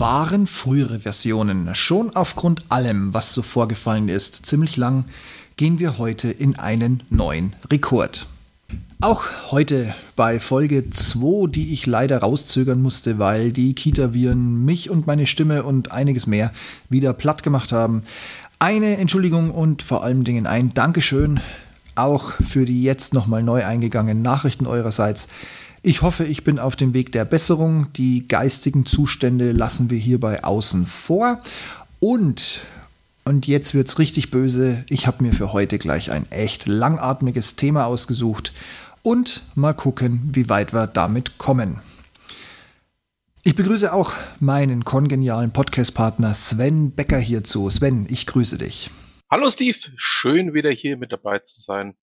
waren 0.00 0.46
frühere 0.46 0.98
Versionen 1.00 1.74
schon 1.74 2.16
aufgrund 2.16 2.64
allem, 2.70 3.12
was 3.12 3.34
so 3.34 3.42
vorgefallen 3.42 4.08
ist, 4.08 4.46
ziemlich 4.46 4.78
lang, 4.78 5.04
gehen 5.58 5.78
wir 5.78 5.98
heute 5.98 6.30
in 6.30 6.58
einen 6.58 7.02
neuen 7.10 7.54
Rekord. 7.70 8.26
Auch 9.02 9.24
heute 9.50 9.94
bei 10.16 10.40
Folge 10.40 10.88
2, 10.88 11.48
die 11.48 11.74
ich 11.74 11.84
leider 11.84 12.18
rauszögern 12.18 12.80
musste, 12.80 13.18
weil 13.18 13.52
die 13.52 13.74
Kita-Viren 13.74 14.64
mich 14.64 14.88
und 14.88 15.06
meine 15.06 15.26
Stimme 15.26 15.64
und 15.64 15.92
einiges 15.92 16.26
mehr 16.26 16.50
wieder 16.88 17.12
platt 17.12 17.42
gemacht 17.42 17.70
haben. 17.70 18.02
Eine 18.58 18.96
Entschuldigung 18.96 19.50
und 19.50 19.82
vor 19.82 20.02
allen 20.02 20.24
Dingen 20.24 20.46
ein 20.46 20.72
Dankeschön 20.72 21.40
auch 21.94 22.32
für 22.32 22.64
die 22.64 22.82
jetzt 22.82 23.12
nochmal 23.12 23.42
neu 23.42 23.64
eingegangenen 23.64 24.22
Nachrichten 24.22 24.66
eurerseits. 24.66 25.28
Ich 25.82 26.02
hoffe, 26.02 26.24
ich 26.24 26.44
bin 26.44 26.58
auf 26.58 26.76
dem 26.76 26.92
Weg 26.92 27.10
der 27.12 27.24
Besserung. 27.24 27.90
Die 27.94 28.28
geistigen 28.28 28.84
Zustände 28.84 29.52
lassen 29.52 29.88
wir 29.88 29.96
hierbei 29.96 30.44
außen 30.44 30.86
vor. 30.86 31.40
Und, 32.00 32.60
und 33.24 33.46
jetzt 33.46 33.72
wird's 33.72 33.98
richtig 33.98 34.30
böse. 34.30 34.84
Ich 34.90 35.06
habe 35.06 35.22
mir 35.22 35.32
für 35.32 35.54
heute 35.54 35.78
gleich 35.78 36.10
ein 36.10 36.30
echt 36.30 36.66
langatmiges 36.66 37.56
Thema 37.56 37.86
ausgesucht 37.86 38.52
und 39.02 39.40
mal 39.54 39.72
gucken, 39.72 40.28
wie 40.32 40.50
weit 40.50 40.74
wir 40.74 40.86
damit 40.86 41.38
kommen. 41.38 41.80
Ich 43.42 43.54
begrüße 43.54 43.90
auch 43.90 44.12
meinen 44.38 44.84
kongenialen 44.84 45.50
Podcast-Partner 45.50 46.34
Sven 46.34 46.90
Becker 46.90 47.18
hierzu. 47.18 47.70
Sven, 47.70 48.06
ich 48.10 48.26
grüße 48.26 48.58
dich. 48.58 48.90
Hallo 49.30 49.48
Steve, 49.48 49.78
schön 49.96 50.52
wieder 50.52 50.70
hier 50.70 50.98
mit 50.98 51.10
dabei 51.10 51.38
zu 51.38 51.58
sein 51.58 51.94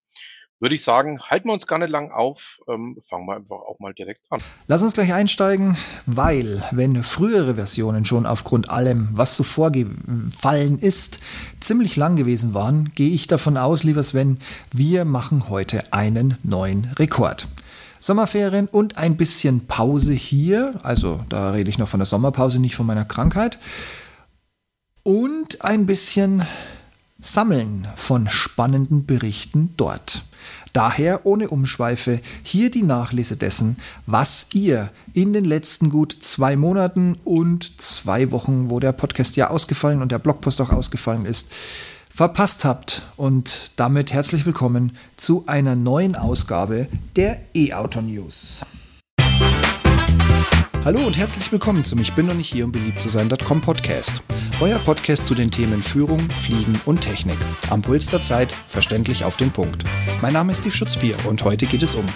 würde 0.60 0.74
ich 0.74 0.82
sagen, 0.82 1.20
halten 1.20 1.48
wir 1.48 1.52
uns 1.52 1.66
gar 1.66 1.78
nicht 1.78 1.90
lang 1.90 2.10
auf, 2.10 2.58
ähm, 2.68 2.98
fangen 3.08 3.26
wir 3.26 3.36
einfach 3.36 3.56
auch 3.56 3.78
mal 3.78 3.94
direkt 3.94 4.22
an. 4.30 4.40
Lass 4.66 4.82
uns 4.82 4.92
gleich 4.92 5.12
einsteigen, 5.12 5.76
weil 6.06 6.64
wenn 6.72 7.02
frühere 7.04 7.54
Versionen 7.54 8.04
schon 8.04 8.26
aufgrund 8.26 8.70
allem, 8.70 9.08
was 9.12 9.36
so 9.36 9.44
vorgefallen 9.44 10.78
ist, 10.78 11.20
ziemlich 11.60 11.96
lang 11.96 12.16
gewesen 12.16 12.54
waren, 12.54 12.92
gehe 12.94 13.10
ich 13.10 13.26
davon 13.26 13.56
aus, 13.56 13.84
lieber 13.84 14.02
Sven, 14.02 14.38
wir 14.72 15.04
machen 15.04 15.48
heute 15.48 15.92
einen 15.92 16.38
neuen 16.42 16.92
Rekord. 16.98 17.48
Sommerferien 18.00 18.68
und 18.68 18.96
ein 18.96 19.16
bisschen 19.16 19.66
Pause 19.66 20.12
hier, 20.12 20.78
also 20.82 21.20
da 21.28 21.50
rede 21.50 21.70
ich 21.70 21.78
noch 21.78 21.88
von 21.88 22.00
der 22.00 22.06
Sommerpause, 22.06 22.60
nicht 22.60 22.76
von 22.76 22.86
meiner 22.86 23.04
Krankheit. 23.04 23.58
Und 25.02 25.64
ein 25.64 25.86
bisschen 25.86 26.46
Sammeln 27.20 27.88
von 27.96 28.28
spannenden 28.28 29.04
Berichten 29.04 29.74
dort. 29.76 30.22
Daher 30.72 31.26
ohne 31.26 31.48
Umschweife 31.48 32.20
hier 32.44 32.70
die 32.70 32.84
Nachlese 32.84 33.36
dessen, 33.36 33.76
was 34.06 34.46
ihr 34.52 34.90
in 35.14 35.32
den 35.32 35.44
letzten 35.44 35.90
gut 35.90 36.16
zwei 36.20 36.54
Monaten 36.54 37.16
und 37.24 37.80
zwei 37.80 38.30
Wochen, 38.30 38.70
wo 38.70 38.78
der 38.78 38.92
Podcast 38.92 39.34
ja 39.34 39.50
ausgefallen 39.50 40.00
und 40.00 40.12
der 40.12 40.20
Blogpost 40.20 40.60
auch 40.60 40.70
ausgefallen 40.70 41.24
ist, 41.24 41.50
verpasst 42.08 42.64
habt. 42.64 43.02
Und 43.16 43.72
damit 43.74 44.12
herzlich 44.12 44.46
willkommen 44.46 44.96
zu 45.16 45.42
einer 45.48 45.74
neuen 45.74 46.14
Ausgabe 46.14 46.86
der 47.16 47.40
E-Auto 47.52 48.00
News. 48.00 48.60
Hallo 50.88 51.06
und 51.06 51.18
herzlich 51.18 51.52
willkommen 51.52 51.84
zum 51.84 51.98
Ich 51.98 52.14
bin 52.14 52.24
noch 52.24 52.34
nicht 52.34 52.50
hier, 52.50 52.64
um 52.64 52.72
beliebt 52.72 52.98
zu 52.98 53.10
sein.com 53.10 53.60
Podcast. 53.60 54.22
Euer 54.58 54.78
Podcast 54.78 55.26
zu 55.26 55.34
den 55.34 55.50
Themen 55.50 55.82
Führung, 55.82 56.18
Fliegen 56.30 56.80
und 56.86 57.02
Technik. 57.02 57.36
Am 57.68 57.82
Puls 57.82 58.06
der 58.06 58.22
Zeit, 58.22 58.52
verständlich 58.68 59.22
auf 59.22 59.36
den 59.36 59.50
Punkt. 59.50 59.84
Mein 60.22 60.32
Name 60.32 60.52
ist 60.52 60.60
Steve 60.60 60.74
Schutzbier 60.74 61.14
und 61.28 61.44
heute 61.44 61.66
geht 61.66 61.82
es 61.82 61.94
um. 61.94 62.06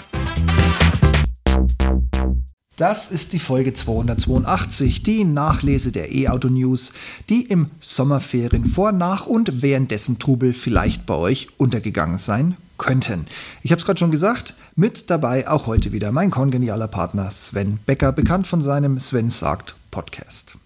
Das 2.77 3.11
ist 3.11 3.34
die 3.34 3.41
Folge 3.41 3.75
282, 3.75 5.03
die 5.03 5.25
Nachlese 5.25 5.93
der 5.93 6.11
E-Auto 6.11 6.48
News, 6.48 6.95
die 7.28 7.43
im 7.43 7.67
Sommerferien 7.78 8.65
vor, 8.65 8.93
nach 8.93 9.27
und 9.27 9.61
währenddessen 9.61 10.19
Trubel 10.19 10.55
vielleicht 10.55 11.05
bei 11.05 11.17
euch 11.17 11.48
untergegangen 11.59 12.17
sein 12.17 12.56
könnten. 12.83 13.26
Ich 13.62 13.72
habe 13.72 13.81
es 13.81 13.87
gerade 13.87 13.98
schon 13.98 14.10
gesagt, 14.10 14.54
mit 14.76 15.10
dabei 15.10 15.48
auch 15.48 15.66
heute 15.66 15.93
wieder 15.93 16.12
mein 16.12 16.31
kongenialer 16.31 16.88
Partner 16.88 17.31
Sven 17.31 17.78
Becker, 17.87 18.12
bekannt 18.12 18.47
von 18.47 18.62
seinem 18.62 19.00
Sven 19.00 19.31
sagt 19.31 19.75
Podcast. 19.91 20.56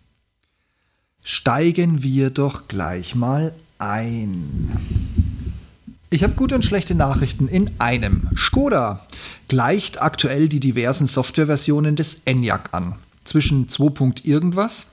Steigen 1.23 2.03
wir 2.03 2.31
doch 2.31 2.69
gleich 2.69 3.15
mal 3.15 3.55
ein. 3.79 4.71
Ich 6.09 6.23
habe 6.23 6.35
gute 6.35 6.55
und 6.55 6.65
schlechte 6.65 6.95
Nachrichten 6.95 7.49
in 7.49 7.73
einem. 7.79 8.29
Skoda 8.37 9.05
gleicht 9.49 10.01
aktuell 10.01 10.49
die 10.49 10.61
diversen 10.61 11.07
Softwareversionen 11.07 11.97
des 11.97 12.23
ENIAC 12.25 12.69
an. 12.73 12.95
Zwischen 13.25 13.69
2. 13.69 14.23
irgendwas 14.23 14.87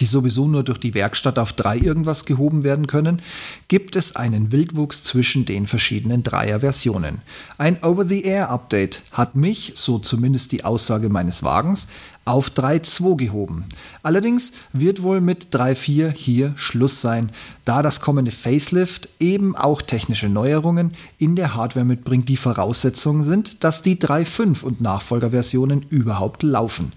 die 0.00 0.06
sowieso 0.06 0.46
nur 0.48 0.62
durch 0.62 0.78
die 0.78 0.94
Werkstatt 0.94 1.38
auf 1.38 1.52
3 1.52 1.78
irgendwas 1.78 2.24
gehoben 2.24 2.64
werden 2.64 2.86
können, 2.86 3.22
gibt 3.68 3.96
es 3.96 4.16
einen 4.16 4.52
Wildwuchs 4.52 5.02
zwischen 5.02 5.44
den 5.44 5.66
verschiedenen 5.66 6.22
Dreier-Versionen. 6.22 7.22
Ein 7.58 7.82
Over-the-Air-Update 7.82 9.02
hat 9.12 9.36
mich, 9.36 9.72
so 9.74 9.98
zumindest 9.98 10.52
die 10.52 10.64
Aussage 10.64 11.08
meines 11.08 11.42
Wagens, 11.42 11.88
auf 12.24 12.50
3.2 12.50 13.16
gehoben. 13.16 13.64
Allerdings 14.02 14.52
wird 14.74 15.02
wohl 15.02 15.22
mit 15.22 15.54
3.4 15.54 16.12
hier 16.12 16.52
Schluss 16.56 17.00
sein, 17.00 17.30
da 17.64 17.82
das 17.82 18.00
kommende 18.00 18.32
Facelift 18.32 19.08
eben 19.18 19.56
auch 19.56 19.80
technische 19.80 20.28
Neuerungen 20.28 20.92
in 21.18 21.36
der 21.36 21.54
Hardware 21.54 21.86
mitbringt, 21.86 22.28
die 22.28 22.36
Voraussetzungen 22.36 23.24
sind, 23.24 23.64
dass 23.64 23.80
die 23.80 23.96
3.5 23.96 24.62
und 24.62 24.82
Nachfolgerversionen 24.82 25.86
überhaupt 25.88 26.42
laufen. 26.42 26.92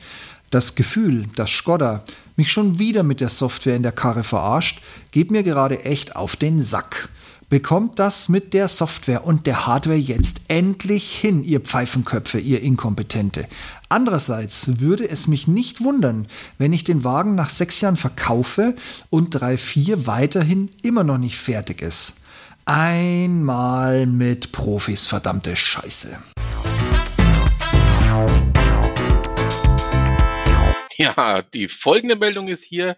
Das 0.50 0.76
Gefühl, 0.76 1.28
dass 1.38 1.50
Skoda 1.50 2.04
mich 2.42 2.52
schon 2.52 2.80
wieder 2.80 3.04
mit 3.04 3.22
der 3.22 3.30
Software 3.30 3.76
in 3.76 3.84
der 3.84 3.92
Karre 3.92 4.24
verarscht, 4.24 4.82
geht 5.12 5.30
mir 5.30 5.44
gerade 5.44 5.86
echt 5.86 6.16
auf 6.16 6.36
den 6.36 6.64
Sack. 6.64 7.10
Bekommt 7.50 8.00
das 8.00 8.30
mit 8.30 8.56
der 8.56 8.68
Software 8.68 9.28
und 9.28 9.46
der 9.46 9.68
Hardware 9.68 9.96
jetzt 9.96 10.42
endlich 10.48 11.16
hin, 11.20 11.44
ihr 11.44 11.60
Pfeifenköpfe, 11.60 12.40
ihr 12.40 12.64
Inkompetente. 12.64 13.48
Andererseits 13.90 14.80
würde 14.80 15.08
es 15.08 15.28
mich 15.28 15.48
nicht 15.48 15.84
wundern, 15.84 16.26
wenn 16.58 16.74
ich 16.74 16.84
den 16.84 17.04
Wagen 17.04 17.36
nach 17.36 17.52
sechs 17.52 17.80
Jahren 17.80 17.96
verkaufe 17.96 18.76
und 19.12 19.36
3.4 19.36 20.08
weiterhin 20.08 20.72
immer 20.82 21.04
noch 21.04 21.20
nicht 21.20 21.38
fertig 21.38 21.84
ist. 21.84 22.16
Einmal 22.66 24.08
mit 24.08 24.52
Profis, 24.52 25.06
verdammte 25.06 25.56
Scheiße. 25.56 26.18
Ja, 31.02 31.42
die 31.42 31.68
folgende 31.68 32.16
Meldung 32.16 32.48
ist 32.48 32.64
hier, 32.64 32.96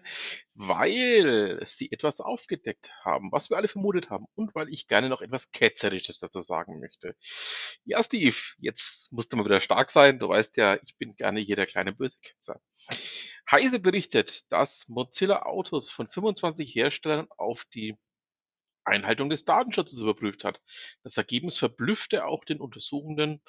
weil 0.54 1.62
sie 1.66 1.90
etwas 1.90 2.20
aufgedeckt 2.20 2.92
haben, 3.02 3.32
was 3.32 3.48
wir 3.48 3.56
alle 3.56 3.68
vermutet 3.68 4.10
haben 4.10 4.26
und 4.34 4.54
weil 4.54 4.68
ich 4.68 4.88
gerne 4.88 5.08
noch 5.08 5.22
etwas 5.22 5.50
Ketzerisches 5.52 6.18
dazu 6.18 6.40
sagen 6.40 6.80
möchte. 6.80 7.16
Ja, 7.84 8.02
Steve, 8.02 8.36
jetzt 8.58 9.10
musst 9.12 9.32
du 9.32 9.38
mal 9.38 9.46
wieder 9.46 9.62
stark 9.62 9.90
sein. 9.90 10.18
Du 10.18 10.28
weißt 10.28 10.58
ja, 10.58 10.78
ich 10.84 10.96
bin 10.98 11.16
gerne 11.16 11.40
hier 11.40 11.56
der 11.56 11.66
kleine 11.66 11.94
böse 11.94 12.18
Ketzer. 12.20 12.60
Heise 13.50 13.80
berichtet, 13.80 14.52
dass 14.52 14.86
Mozilla 14.88 15.42
Autos 15.42 15.90
von 15.90 16.08
25 16.08 16.74
Herstellern 16.74 17.28
auf 17.38 17.64
die 17.72 17.96
Einhaltung 18.84 19.30
des 19.30 19.46
Datenschutzes 19.46 19.98
überprüft 19.98 20.44
hat. 20.44 20.60
Das 21.02 21.16
Ergebnis 21.16 21.56
verblüffte 21.56 22.26
auch 22.26 22.44
den 22.44 22.60
Untersuchenden. 22.60 23.42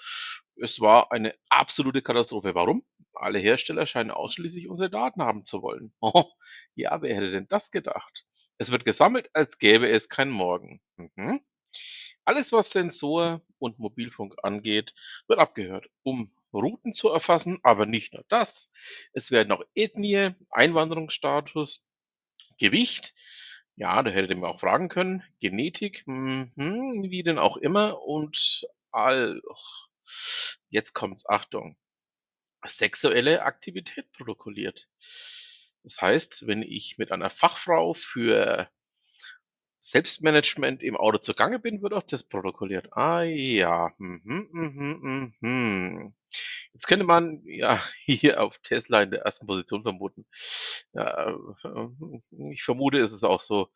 Es 0.62 0.80
war 0.80 1.12
eine 1.12 1.36
absolute 1.50 2.02
Katastrophe. 2.02 2.56
Warum? 2.56 2.86
Alle 3.14 3.40
Hersteller 3.40 3.88
scheinen 3.88 4.12
ausschließlich 4.12 4.68
unsere 4.68 4.90
Daten 4.90 5.22
haben 5.22 5.46
zu 5.46 5.62
wollen. 5.62 5.94
Oh, 6.02 6.32
ja, 6.76 7.02
wer 7.02 7.16
hätte 7.16 7.32
denn 7.32 7.48
das 7.48 7.72
gedacht? 7.72 8.26
Es 8.58 8.72
wird 8.72 8.86
gesammelt, 8.86 9.30
als 9.34 9.58
gäbe 9.60 9.90
es 9.90 10.10
kein 10.10 10.30
Morgen. 10.30 10.82
Mhm. 10.98 11.42
Alles, 12.26 12.52
was 12.52 12.72
Sensor 12.72 13.42
und 13.60 13.80
Mobilfunk 13.80 14.36
angeht, 14.44 14.94
wird 15.28 15.40
abgehört, 15.40 15.90
um 16.04 16.32
Routen 16.54 16.94
zu 16.94 17.10
erfassen, 17.10 17.60
aber 17.64 17.86
nicht 17.86 18.14
nur 18.14 18.24
das. 18.30 18.72
Es 19.14 19.32
werden 19.32 19.52
auch 19.52 19.64
Ethnie, 19.76 20.34
Einwanderungsstatus, 20.50 21.84
Gewicht, 22.58 23.14
ja, 23.76 24.02
da 24.02 24.10
hättet 24.10 24.32
ihr 24.32 24.38
mir 24.38 24.48
auch 24.48 24.60
fragen 24.62 24.90
können, 24.90 25.24
Genetik, 25.40 26.04
mhm, 26.08 26.52
wie 26.56 27.24
denn 27.24 27.38
auch 27.38 27.58
immer 27.58 28.02
und 28.02 28.66
all, 28.92 29.42
jetzt 30.70 30.94
kommt's, 30.94 31.28
Achtung, 31.28 31.78
sexuelle 32.66 33.44
Aktivität 33.44 34.12
protokolliert. 34.12 34.88
Das 35.84 36.02
heißt, 36.02 36.48
wenn 36.48 36.64
ich 36.64 36.98
mit 36.98 37.12
einer 37.12 37.30
Fachfrau 37.30 37.94
für 37.94 38.70
Selbstmanagement 39.82 40.82
im 40.82 40.98
Auto 40.98 41.20
zugange 41.20 41.60
bin, 41.60 41.84
wird 41.84 41.94
auch 41.94 42.02
das 42.02 42.24
protokolliert. 42.24 42.92
Ah 42.94 43.22
ja. 43.22 43.94
Mhm, 44.00 44.50
mhm, 44.52 45.34
mhm. 45.40 46.16
Jetzt 46.74 46.88
könnte 46.88 47.06
man 47.06 47.42
ja 47.46 47.80
hier 48.06 48.42
auf 48.42 48.58
Tesla 48.58 49.04
in 49.04 49.12
der 49.12 49.22
ersten 49.22 49.46
Position 49.46 49.84
vermuten. 49.84 50.26
Ja, 50.94 51.30
äh, 51.64 51.88
ich 52.52 52.64
vermute, 52.64 52.98
ist 52.98 53.12
es 53.12 53.24
auch 53.24 53.42
so. 53.42 53.70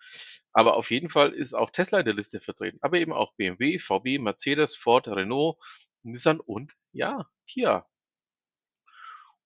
Aber 0.51 0.77
auf 0.77 0.89
jeden 0.89 1.09
Fall 1.09 1.31
ist 1.31 1.53
auch 1.53 1.69
Tesla 1.69 1.99
in 1.99 2.05
der 2.05 2.15
Liste 2.15 2.39
vertreten. 2.39 2.79
Aber 2.81 2.97
eben 2.97 3.13
auch 3.13 3.35
BMW, 3.35 3.77
VW, 3.77 4.17
Mercedes, 4.17 4.75
Ford, 4.75 5.07
Renault, 5.07 5.57
Nissan 6.03 6.39
und 6.39 6.75
ja, 6.91 7.27
Kia. 7.47 7.85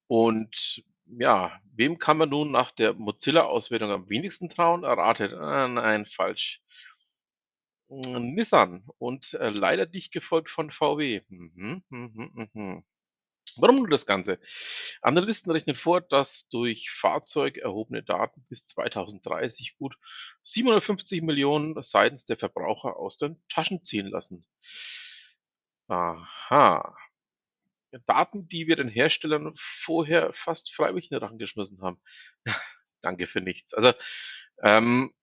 Und 0.07 0.83
ja, 1.05 1.59
wem 1.75 1.99
kann 1.99 2.17
man 2.17 2.29
nun 2.29 2.51
nach 2.51 2.71
der 2.71 2.93
Mozilla-Auswertung 2.93 3.91
am 3.91 4.09
wenigsten 4.09 4.49
trauen? 4.49 4.83
Erratet. 4.83 5.33
Ah, 5.33 5.67
nein, 5.67 6.05
falsch. 6.05 6.61
Hm, 7.89 8.33
Nissan 8.33 8.85
und 8.97 9.33
äh, 9.33 9.49
leider 9.49 9.85
nicht 9.87 10.11
gefolgt 10.11 10.49
von 10.49 10.71
VW. 10.71 11.21
Mhm, 11.29 11.83
mhm, 11.89 12.31
mhm. 12.33 12.49
mhm. 12.53 12.83
Warum 13.57 13.75
nun 13.77 13.89
das 13.89 14.05
Ganze? 14.05 14.39
Analysten 15.01 15.51
rechnen 15.51 15.75
vor, 15.75 16.01
dass 16.01 16.47
durch 16.49 16.89
Fahrzeug 16.89 17.57
erhobene 17.57 18.01
Daten 18.01 18.43
bis 18.49 18.65
2030 18.65 19.75
gut 19.77 19.95
750 20.43 21.21
Millionen 21.21 21.79
seitens 21.81 22.25
der 22.25 22.37
Verbraucher 22.37 22.95
aus 22.97 23.17
den 23.17 23.41
Taschen 23.49 23.83
ziehen 23.83 24.07
lassen. 24.07 24.45
Aha. 25.93 26.95
Daten, 28.07 28.47
die 28.47 28.67
wir 28.67 28.75
den 28.75 28.89
Herstellern 28.89 29.53
vorher 29.55 30.33
fast 30.33 30.73
freiwillig 30.73 31.11
in 31.11 31.15
den 31.17 31.23
Rachen 31.23 31.37
geschmissen 31.37 31.81
haben. 31.81 32.01
Danke 33.01 33.27
für 33.27 33.41
nichts. 33.41 33.73
Also 33.73 33.93
ähm, 34.63 35.13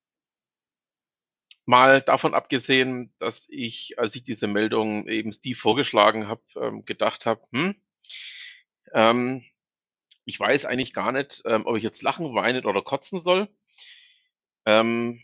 mal 1.67 2.01
davon 2.03 2.35
abgesehen, 2.35 3.13
dass 3.19 3.47
ich, 3.49 3.95
als 3.99 4.15
ich 4.15 4.25
diese 4.25 4.47
Meldung 4.47 5.09
eben 5.09 5.33
Steve 5.33 5.57
vorgeschlagen 5.59 6.29
habe, 6.29 6.43
ähm, 6.57 6.85
gedacht 6.85 7.27
habe, 7.27 7.43
hm, 7.53 7.75
ähm, 8.95 9.45
ich 10.25 10.39
weiß 10.41 10.67
eigentlich 10.67 10.93
gar 10.95 11.13
nicht, 11.13 11.43
ähm, 11.47 11.67
ob 11.67 11.77
ich 11.77 11.83
jetzt 11.83 12.03
lachen, 12.03 12.35
weinen 12.35 12.67
oder 12.67 12.83
kotzen 12.83 13.21
soll. 13.21 13.49
Ähm, 14.67 15.21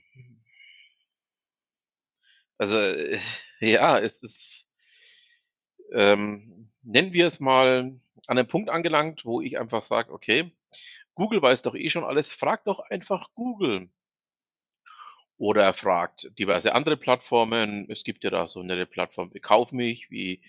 also 2.59 2.77
äh, 2.79 3.19
ja, 3.61 3.99
es 3.99 4.23
ist, 4.23 4.66
ähm, 5.93 6.71
nennen 6.83 7.13
wir 7.13 7.27
es 7.27 7.41
mal, 7.41 7.99
an 8.27 8.39
einem 8.39 8.49
Punkt 8.49 8.71
angelangt, 8.71 9.25
wo 9.25 9.41
ich 9.41 9.59
einfach 9.59 9.83
sage, 9.83 10.13
okay, 10.13 10.53
Google 11.15 11.41
weiß 11.43 11.63
doch 11.63 11.75
eh 11.75 11.91
schon 11.91 12.05
alles, 12.05 12.33
frag 12.33 12.65
doch 12.65 12.81
einfach 12.81 13.31
Google. 13.35 13.89
Oder 15.39 15.65
er 15.65 15.75
fragt 15.75 16.31
diverse 16.39 16.75
andere 16.75 16.97
Plattformen. 16.97 17.91
Es 17.91 18.05
gibt 18.05 18.25
ja 18.25 18.31
da 18.31 18.47
so 18.47 18.61
eine 18.61 18.87
Plattform 18.87 19.33
wie 19.35 19.41
Kauf 19.41 19.73
mich, 19.73 20.11
wie, 20.11 20.43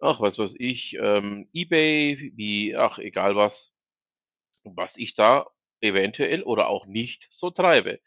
ach, 0.00 0.20
was 0.20 0.38
weiß 0.38 0.56
ich, 0.58 0.96
ähm, 1.00 1.48
eBay, 1.52 2.32
wie, 2.34 2.76
ach, 2.76 2.98
egal 2.98 3.36
was, 3.36 3.72
was 4.64 4.96
ich 4.96 5.14
da 5.14 5.46
eventuell 5.80 6.42
oder 6.42 6.68
auch 6.68 6.86
nicht 6.86 7.28
so 7.30 7.50
treibe. 7.50 8.00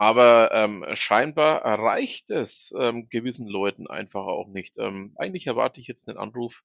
Aber 0.00 0.50
ähm, 0.54 0.82
scheinbar 0.94 1.60
erreicht 1.60 2.30
es 2.30 2.72
ähm, 2.74 3.10
gewissen 3.10 3.46
Leuten 3.46 3.86
einfach 3.86 4.24
auch 4.24 4.48
nicht. 4.48 4.78
Ähm, 4.78 5.12
eigentlich 5.16 5.46
erwarte 5.46 5.78
ich 5.78 5.88
jetzt 5.88 6.08
einen 6.08 6.16
Anruf 6.16 6.62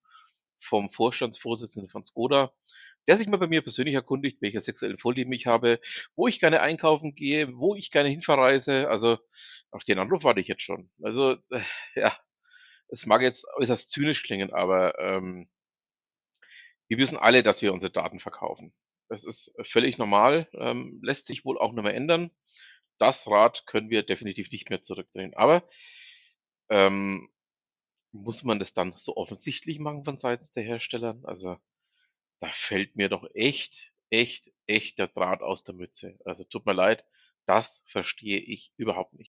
vom 0.57 0.89
Vorstandsvorsitzenden 0.89 1.89
von 1.89 2.05
Skoda, 2.05 2.53
der 3.09 3.17
sich 3.17 3.27
mal 3.27 3.35
bei 3.35 3.47
mir 3.47 3.61
persönlich 3.61 3.93
erkundigt, 3.93 4.41
welche 4.41 4.61
sexuellen 4.61 4.97
Vorlieben 4.97 5.33
ich 5.33 5.47
habe, 5.47 5.81
wo 6.15 6.29
ich 6.29 6.39
gerne 6.39 6.61
einkaufen 6.61 7.13
gehe, 7.13 7.57
wo 7.57 7.75
ich 7.75 7.91
gerne 7.91 8.07
hinverreise. 8.07 8.87
Also 8.89 9.17
auf 9.69 9.83
den 9.83 9.99
Anruf 9.99 10.23
warte 10.23 10.39
ich 10.39 10.47
jetzt 10.47 10.63
schon. 10.63 10.89
Also 11.03 11.33
äh, 11.49 11.59
ja, 11.95 12.17
es 12.87 13.05
mag 13.05 13.21
jetzt 13.21 13.45
äußerst 13.57 13.89
zynisch 13.89 14.23
klingen, 14.23 14.53
aber 14.53 14.97
ähm, 14.97 15.49
wir 16.87 16.97
wissen 16.99 17.17
alle, 17.17 17.43
dass 17.43 17.61
wir 17.61 17.73
unsere 17.73 17.91
Daten 17.91 18.21
verkaufen. 18.21 18.73
Das 19.09 19.25
ist 19.25 19.53
völlig 19.63 19.97
normal, 19.97 20.47
ähm, 20.53 21.01
lässt 21.03 21.25
sich 21.25 21.43
wohl 21.43 21.57
auch 21.57 21.73
nicht 21.73 21.83
mehr 21.83 21.93
ändern. 21.93 22.31
Das 22.97 23.27
Rad 23.27 23.65
können 23.65 23.89
wir 23.89 24.03
definitiv 24.03 24.51
nicht 24.51 24.69
mehr 24.69 24.81
zurückdrehen. 24.81 25.33
Aber 25.35 25.67
ähm, 26.69 27.29
muss 28.11 28.43
man 28.43 28.59
das 28.59 28.73
dann 28.73 28.93
so 28.95 29.17
offensichtlich 29.17 29.79
machen 29.79 30.05
von 30.05 30.17
seitens 30.17 30.51
der 30.51 30.63
Hersteller? 30.63 31.19
Also 31.23 31.57
da 32.39 32.49
fällt 32.51 32.95
mir 32.95 33.09
doch 33.09 33.27
echt, 33.33 33.91
echt, 34.09 34.51
echt 34.67 34.97
der 34.97 35.07
Draht 35.07 35.41
aus 35.41 35.63
der 35.63 35.75
Mütze. 35.75 36.17
Also 36.25 36.43
tut 36.43 36.65
mir 36.65 36.73
leid, 36.73 37.05
das 37.45 37.81
verstehe 37.85 38.39
ich 38.39 38.71
überhaupt 38.77 39.13
nicht. 39.13 39.31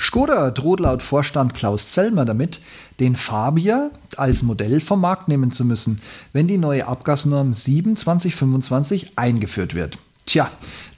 Skoda 0.00 0.50
droht 0.50 0.80
laut 0.80 1.02
Vorstand 1.02 1.52
Klaus 1.52 1.90
Zellmer 1.90 2.24
damit, 2.24 2.60
den 3.00 3.16
Fabia 3.16 3.90
als 4.16 4.42
Modell 4.42 4.80
vom 4.80 5.02
Markt 5.02 5.28
nehmen 5.28 5.50
zu 5.50 5.62
müssen, 5.64 6.00
wenn 6.32 6.48
die 6.48 6.56
neue 6.56 6.86
Abgasnorm 6.86 7.52
7 7.52 7.96
2025 7.96 9.12
eingeführt 9.16 9.74
wird. 9.74 9.98
Tja, 10.24 10.50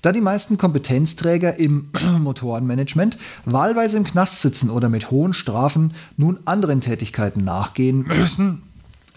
da 0.03 0.13
die 0.13 0.21
meisten 0.21 0.57
Kompetenzträger 0.57 1.57
im 1.57 1.91
Motorenmanagement 2.21 3.19
wahlweise 3.45 3.97
im 3.97 4.05
Knast 4.05 4.41
sitzen 4.41 4.71
oder 4.71 4.89
mit 4.89 5.11
hohen 5.11 5.35
Strafen 5.35 5.95
nun 6.17 6.39
anderen 6.45 6.81
Tätigkeiten 6.81 7.43
nachgehen 7.43 8.07
müssen, 8.07 8.63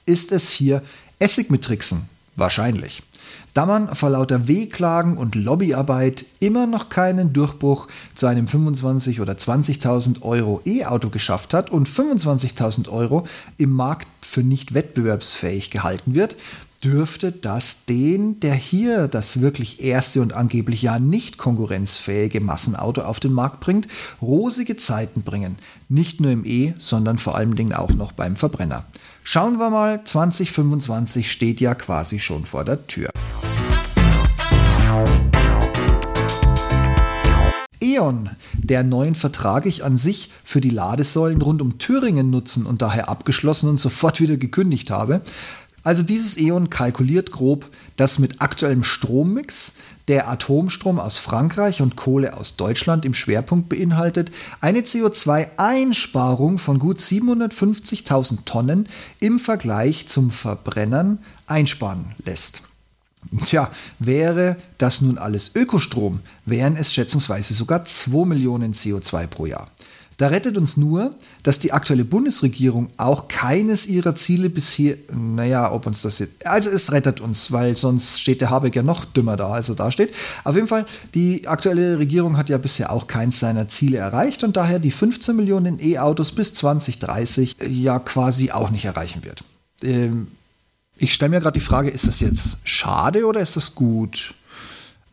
ist 0.07 0.31
es 0.31 0.49
hier 0.49 0.81
Essig 1.19 1.51
mit 1.51 1.63
Tricksen. 1.63 2.09
Wahrscheinlich. 2.35 3.03
Da 3.53 3.65
man 3.65 3.95
vor 3.95 4.09
lauter 4.09 4.47
Wehklagen 4.47 5.17
und 5.17 5.35
Lobbyarbeit 5.35 6.25
immer 6.39 6.67
noch 6.67 6.89
keinen 6.89 7.33
Durchbruch 7.33 7.87
zu 8.13 8.27
einem 8.27 8.47
25.000 8.47 9.21
oder 9.21 9.33
20.000 9.33 10.21
Euro 10.21 10.61
E-Auto 10.65 11.09
geschafft 11.09 11.53
hat 11.53 11.69
und 11.69 11.87
25.000 11.87 12.89
Euro 12.89 13.27
im 13.57 13.71
Markt 13.71 14.07
für 14.21 14.43
nicht 14.43 14.73
wettbewerbsfähig 14.73 15.71
gehalten 15.71 16.15
wird, 16.15 16.35
dürfte 16.85 17.31
das 17.31 17.85
den, 17.85 18.39
der 18.41 18.53
hier 18.53 19.07
das 19.07 19.41
wirklich 19.41 19.81
erste 19.81 20.21
und 20.21 20.33
angeblich 20.33 20.83
ja 20.83 20.99
nicht 20.99 21.37
konkurrenzfähige 21.37 22.41
Massenauto 22.41 23.01
auf 23.01 23.19
den 23.19 23.33
Markt 23.33 23.59
bringt, 23.59 23.87
rosige 24.21 24.77
Zeiten 24.77 25.23
bringen. 25.23 25.55
Nicht 25.89 26.21
nur 26.21 26.31
im 26.31 26.45
E, 26.45 26.73
sondern 26.77 27.17
vor 27.17 27.35
allen 27.35 27.55
Dingen 27.55 27.73
auch 27.73 27.91
noch 27.91 28.11
beim 28.11 28.35
Verbrenner. 28.35 28.85
Schauen 29.27 29.57
wir 29.57 29.71
mal, 29.71 30.03
2025 30.03 31.31
steht 31.31 31.59
ja 31.59 31.73
quasi 31.73 32.19
schon 32.19 32.45
vor 32.45 32.63
der 32.63 32.85
Tür. 32.85 33.09
E.ON, 37.81 38.29
der 38.53 38.83
neuen 38.83 39.15
Vertrag 39.15 39.65
ich 39.65 39.83
an 39.83 39.97
sich 39.97 40.29
für 40.43 40.61
die 40.61 40.69
Ladesäulen 40.69 41.41
rund 41.41 41.63
um 41.63 41.79
Thüringen 41.79 42.29
nutzen 42.29 42.67
und 42.67 42.83
daher 42.83 43.09
abgeschlossen 43.09 43.67
und 43.67 43.77
sofort 43.77 44.21
wieder 44.21 44.37
gekündigt 44.37 44.91
habe, 44.91 45.21
also 45.85 46.01
dieses 46.03 46.35
E.ON 46.35 46.69
kalkuliert 46.71 47.31
grob, 47.31 47.69
dass 47.95 48.19
mit 48.19 48.41
aktuellem 48.41 48.83
Strommix, 48.83 49.73
der 50.07 50.27
Atomstrom 50.27 50.99
aus 50.99 51.17
Frankreich 51.17 51.81
und 51.81 51.95
Kohle 51.95 52.35
aus 52.37 52.57
Deutschland 52.57 53.05
im 53.05 53.13
Schwerpunkt 53.13 53.69
beinhaltet, 53.69 54.31
eine 54.61 54.81
CO2-Einsparung 54.81 56.57
von 56.57 56.79
gut 56.79 56.99
750.000 56.99 58.45
Tonnen 58.45 58.89
im 59.19 59.39
Vergleich 59.39 60.07
zum 60.07 60.31
Verbrennern 60.31 61.19
einsparen 61.47 62.13
lässt. 62.23 62.63
Tja, 63.45 63.71
wäre 63.99 64.57
das 64.77 65.01
nun 65.01 65.19
alles 65.19 65.55
Ökostrom, 65.55 66.21
wären 66.45 66.77
es 66.77 66.93
schätzungsweise 66.93 67.53
sogar 67.53 67.85
2 67.85 68.25
Millionen 68.25 68.73
CO2 68.73 69.27
pro 69.27 69.45
Jahr. 69.45 69.69
Da 70.17 70.27
rettet 70.27 70.57
uns 70.57 70.77
nur, 70.77 71.15
dass 71.43 71.59
die 71.59 71.73
aktuelle 71.73 72.05
Bundesregierung 72.05 72.89
auch 72.97 73.27
keines 73.27 73.85
ihrer 73.85 74.15
Ziele 74.15 74.49
bisher, 74.49 74.95
naja, 75.13 75.71
ob 75.71 75.85
uns 75.87 76.01
das 76.01 76.19
jetzt, 76.19 76.45
also 76.45 76.69
es 76.69 76.91
rettet 76.91 77.19
uns, 77.19 77.51
weil 77.51 77.75
sonst 77.75 78.21
steht 78.21 78.41
der 78.41 78.49
Habeck 78.49 78.75
ja 78.75 78.83
noch 78.83 79.05
dümmer 79.05 79.35
da, 79.35 79.49
als 79.49 79.69
er 79.69 79.75
da 79.75 79.91
steht. 79.91 80.13
Auf 80.43 80.55
jeden 80.55 80.67
Fall, 80.67 80.85
die 81.13 81.47
aktuelle 81.47 81.99
Regierung 81.99 82.37
hat 82.37 82.49
ja 82.49 82.57
bisher 82.57 82.91
auch 82.91 83.07
keins 83.07 83.39
seiner 83.39 83.67
Ziele 83.67 83.97
erreicht 83.97 84.43
und 84.43 84.55
daher 84.55 84.79
die 84.79 84.91
15 84.91 85.35
Millionen 85.35 85.79
E-Autos 85.83 86.31
bis 86.31 86.53
2030 86.53 87.57
ja 87.67 87.99
quasi 87.99 88.51
auch 88.51 88.69
nicht 88.69 88.85
erreichen 88.85 89.23
wird. 89.25 89.43
Ähm, 89.83 90.27
ich 90.97 91.13
stelle 91.13 91.29
mir 91.29 91.41
gerade 91.41 91.59
die 91.59 91.65
Frage, 91.65 91.89
ist 91.89 92.07
das 92.07 92.21
jetzt 92.21 92.57
schade 92.63 93.25
oder 93.25 93.41
ist 93.41 93.57
das 93.57 93.75
gut? 93.75 94.33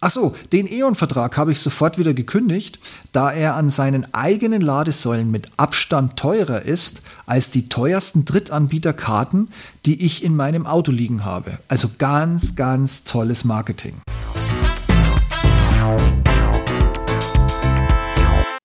Achso, 0.02 0.34
den 0.52 0.66
E.ON-Vertrag 0.66 1.36
habe 1.36 1.52
ich 1.52 1.60
sofort 1.60 1.96
wieder 1.96 2.12
gekündigt, 2.12 2.80
da 3.12 3.30
er 3.30 3.54
an 3.54 3.70
seinen 3.70 4.12
eigenen 4.12 4.60
Ladesäulen 4.60 5.30
mit 5.30 5.46
Abstand 5.56 6.18
teurer 6.18 6.62
ist 6.62 7.02
als 7.24 7.50
die 7.50 7.68
teuersten 7.68 8.24
Drittanbieterkarten, 8.24 9.52
die 9.86 10.04
ich 10.04 10.24
in 10.24 10.34
meinem 10.34 10.66
Auto 10.66 10.90
liegen 10.90 11.24
habe. 11.24 11.60
Also 11.68 11.88
ganz, 11.98 12.56
ganz 12.56 13.04
tolles 13.04 13.44
Marketing. 13.44 14.02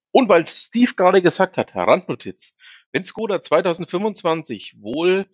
Und 0.09 0.29
weil 0.29 0.43
Steve 0.47 0.93
gerade 0.95 1.21
gesagt 1.21 1.57
hat, 1.57 1.75
Randnotiz, 1.75 2.55
wenn 2.91 3.05
Skoda 3.05 3.43
2025 3.43 4.77
wohl 4.79 5.27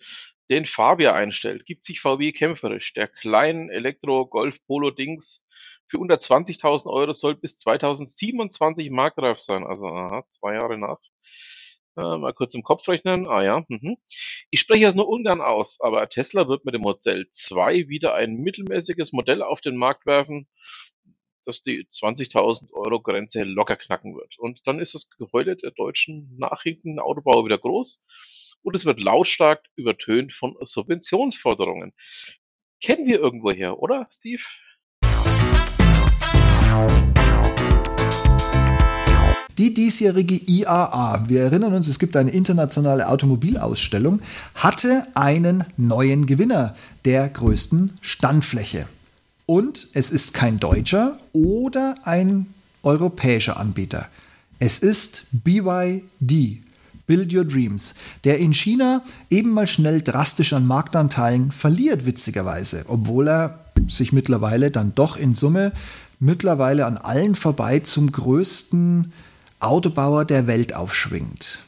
den 0.50 0.66
Fabia 0.66 1.14
einstellt, 1.14 1.66
gibt 1.66 1.86
sich 1.86 2.02
VW 2.02 2.34
kämpferisch. 2.34 2.94
Der 2.94 3.08
kleinen 3.08 3.70
Elektro-Golf-Polo-Dings 3.70 5.42
für 5.88 6.00
unter 6.00 6.16
20.000 6.16 6.88
Euro 6.88 7.12
soll 7.12 7.36
bis 7.36 7.58
2027 7.58 8.90
marktreif 8.90 9.40
sein. 9.40 9.66
Also 9.66 9.88
aha, 9.88 10.26
zwei 10.30 10.56
Jahre 10.56 10.78
nach. 10.78 11.00
Äh, 11.96 12.18
mal 12.18 12.34
kurz 12.34 12.56
im 12.56 12.64
Kopf 12.64 12.88
rechnen. 12.88 13.28
Ah 13.28 13.44
ja. 13.44 13.66
Mhm. 13.68 13.98
Ich 14.50 14.60
spreche 14.60 14.88
es 14.88 14.96
nur 14.96 15.08
ungern 15.08 15.42
aus, 15.42 15.80
aber 15.80 16.08
Tesla 16.10 16.48
wird 16.48 16.66
mit 16.66 16.74
dem 16.74 16.82
Modell 16.82 17.28
2 17.32 17.88
wieder 17.88 18.16
ein 18.16 18.36
mittelmäßiges 18.36 19.14
Modell 19.14 19.44
auf 19.44 19.62
den 19.62 19.76
Markt 19.78 20.06
werfen, 20.08 20.48
das 21.46 21.62
die 21.62 21.86
20.000 21.86 22.72
Euro 22.74 23.02
Grenze 23.02 23.44
locker 23.44 23.76
knacken 23.76 24.16
wird. 24.16 24.40
Und 24.40 24.62
dann 24.66 24.80
ist 24.80 24.96
das 24.96 25.10
Geheule 25.12 25.56
der 25.56 25.72
deutschen 25.72 26.36
nachhinkenden 26.38 27.00
Autobauer 27.00 27.46
wieder 27.46 27.58
groß. 27.60 28.04
und 28.64 28.76
es 28.76 28.86
wird 28.86 29.00
lautstark 29.00 29.64
übertönt 29.76 30.34
von 30.34 30.56
Subventionsforderungen. 30.62 31.94
Kennen 32.82 33.06
wir 33.06 33.20
irgendwoher, 33.20 33.80
oder, 33.80 34.08
Steve? 34.12 34.44
Die 39.58 39.74
diesjährige 39.74 40.36
IAA, 40.36 41.26
wir 41.28 41.44
erinnern 41.44 41.74
uns, 41.74 41.88
es 41.88 42.00
gibt 42.00 42.18
eine 42.18 42.32
internationale 42.32 43.08
Automobilausstellung, 43.08 44.20
hatte 44.56 45.06
einen 45.14 45.64
neuen 45.78 46.26
Gewinner 46.26 46.76
der 47.06 47.30
größten 47.30 47.94
Standfläche. 48.02 48.88
Und 49.46 49.88
es 49.94 50.10
ist 50.10 50.34
kein 50.34 50.60
deutscher 50.60 51.18
oder 51.34 51.96
ein 52.04 52.48
europäischer 52.82 53.58
Anbieter. 53.58 54.08
Es 54.60 54.80
ist 54.80 55.26
BYD, 55.32 56.64
Build 57.06 57.34
Your 57.34 57.46
Dreams, 57.46 57.96
der 58.24 58.40
in 58.40 58.54
China 58.54 59.04
eben 59.30 59.52
mal 59.52 59.68
schnell 59.68 60.02
drastisch 60.02 60.54
an 60.54 60.66
Marktanteilen 60.66 61.52
verliert, 61.52 62.06
witzigerweise, 62.06 62.86
obwohl 62.88 63.28
er 63.28 63.60
sich 63.88 64.14
mittlerweile 64.14 64.72
dann 64.72 64.96
doch 64.96 65.16
in 65.16 65.36
Summe 65.36 65.74
mittlerweile 66.24 66.86
an 66.86 66.98
allen 66.98 67.36
vorbei 67.36 67.80
zum 67.80 68.12
größten 68.12 69.12
Autobauer 69.60 70.26
der 70.26 70.48
Welt 70.48 70.74
aufschwingt. 70.74 71.60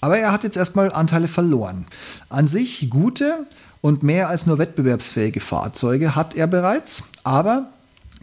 Aber 0.00 0.18
er 0.18 0.32
hat 0.32 0.44
jetzt 0.44 0.56
erstmal 0.56 0.92
Anteile 0.92 1.28
verloren. 1.28 1.86
An 2.28 2.46
sich 2.46 2.88
gute 2.90 3.46
und 3.80 4.02
mehr 4.02 4.28
als 4.28 4.46
nur 4.46 4.58
wettbewerbsfähige 4.58 5.40
Fahrzeuge 5.40 6.14
hat 6.14 6.36
er 6.36 6.46
bereits, 6.46 7.02
aber 7.24 7.68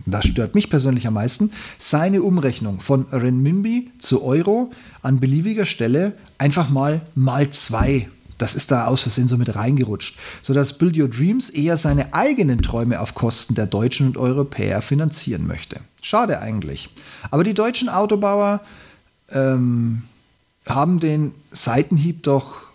das 0.05 0.25
stört 0.25 0.55
mich 0.55 0.70
persönlich 0.70 1.08
am 1.08 1.15
meisten, 1.15 1.51
seine 1.77 2.22
Umrechnung 2.22 2.79
von 2.79 3.08
Renminbi 3.12 3.91
zu 4.00 4.24
Euro 4.24 4.72
an 5.01 5.20
beliebiger 5.20 5.65
Stelle 5.65 6.13
einfach 6.38 6.70
mal 6.70 7.01
mal 7.15 7.50
zwei. 7.50 8.10
Das 8.38 8.56
ist 8.56 8.72
da 8.72 8.86
aus 8.88 9.04
Versehen 9.04 9.27
so 9.27 9.38
mit 9.38 9.56
reingerutscht, 9.56 10.18
sodass 10.42 10.77
Build 10.77 10.98
Your 10.98 11.08
Dreams 11.08 11.50
eher 11.50 11.77
seine 11.77 12.13
eigenen 12.13 12.62
Träume 12.62 13.00
auf 13.00 13.15
Kosten 13.15 13.56
der 13.56 13.65
Deutschen 13.65 14.08
und 14.08 14.18
Europäer 14.18 14.82
finanzieren 14.82 15.48
möchte. 15.48 15.80
Schade 16.01 16.39
eigentlich. 16.39 16.89
Aber 17.32 17.44
die 17.44 17.54
deutschen 17.54 17.89
Autobauer 17.89 18.62
ähm, 19.32 20.04
haben 20.68 21.00
den 21.00 21.34
Seitenhieb 21.51 22.24
doch 22.24 22.65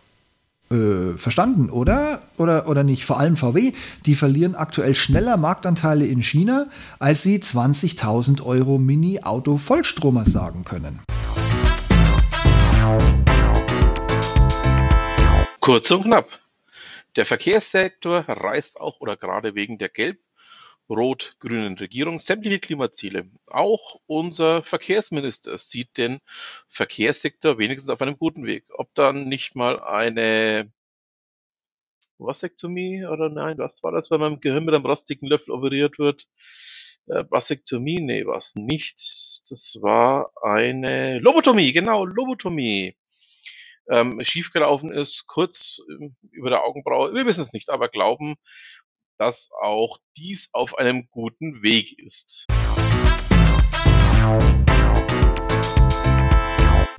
äh, 0.70 1.16
verstanden, 1.16 1.68
oder? 1.68 2.22
oder? 2.36 2.68
Oder 2.68 2.84
nicht? 2.84 3.04
Vor 3.04 3.18
allem 3.18 3.36
VW, 3.36 3.72
die 4.06 4.14
verlieren 4.14 4.54
aktuell 4.54 4.94
schneller 4.94 5.36
Marktanteile 5.36 6.06
in 6.06 6.22
China, 6.22 6.66
als 6.98 7.22
sie 7.22 7.38
20.000 7.38 8.42
Euro 8.42 8.78
Mini-Auto-Vollstromer 8.78 10.24
sagen 10.24 10.64
können. 10.64 11.00
Kurz 15.60 15.90
und 15.90 16.04
knapp. 16.04 16.40
Der 17.16 17.26
Verkehrssektor 17.26 18.20
reißt 18.20 18.80
auch 18.80 19.00
oder 19.00 19.16
gerade 19.16 19.54
wegen 19.54 19.78
der 19.78 19.90
Gelb- 19.90 20.20
rot-grünen 20.88 21.78
Regierung 21.78 22.18
sämtliche 22.18 22.58
Klimaziele. 22.58 23.30
Auch 23.46 24.00
unser 24.06 24.62
Verkehrsminister 24.62 25.56
sieht 25.56 25.96
den 25.98 26.18
Verkehrssektor 26.68 27.58
wenigstens 27.58 27.90
auf 27.90 28.02
einem 28.02 28.18
guten 28.18 28.44
Weg. 28.44 28.64
Ob 28.70 28.92
dann 28.94 29.28
nicht 29.28 29.54
mal 29.54 29.80
eine 29.80 30.72
Vasektomie 32.18 33.04
oder 33.06 33.28
nein, 33.28 33.58
was 33.58 33.82
war 33.82 33.92
das, 33.92 34.10
wenn 34.10 34.20
man 34.20 34.40
Gehirn 34.40 34.64
mit 34.64 34.74
einem 34.74 34.86
rostigen 34.86 35.28
Löffel 35.28 35.52
operiert 35.52 35.98
wird? 35.98 36.26
Äh, 37.06 37.24
Vasektomie, 37.28 38.00
nee, 38.00 38.26
was 38.26 38.54
nicht. 38.56 38.98
Das 39.50 39.78
war 39.80 40.32
eine 40.42 41.18
Lobotomie, 41.20 41.72
genau, 41.72 42.04
Lobotomie. 42.04 42.96
Ähm, 43.90 44.20
schiefgelaufen 44.22 44.92
ist, 44.92 45.26
kurz 45.26 45.78
ähm, 45.90 46.14
über 46.30 46.48
der 46.48 46.64
Augenbraue. 46.64 47.12
Wir 47.12 47.26
wissen 47.26 47.42
es 47.42 47.52
nicht, 47.52 47.70
aber 47.70 47.88
glauben, 47.88 48.36
dass 49.18 49.50
auch 49.60 49.98
dies 50.16 50.48
auf 50.52 50.78
einem 50.78 51.08
guten 51.10 51.62
Weg 51.62 51.98
ist. 51.98 52.46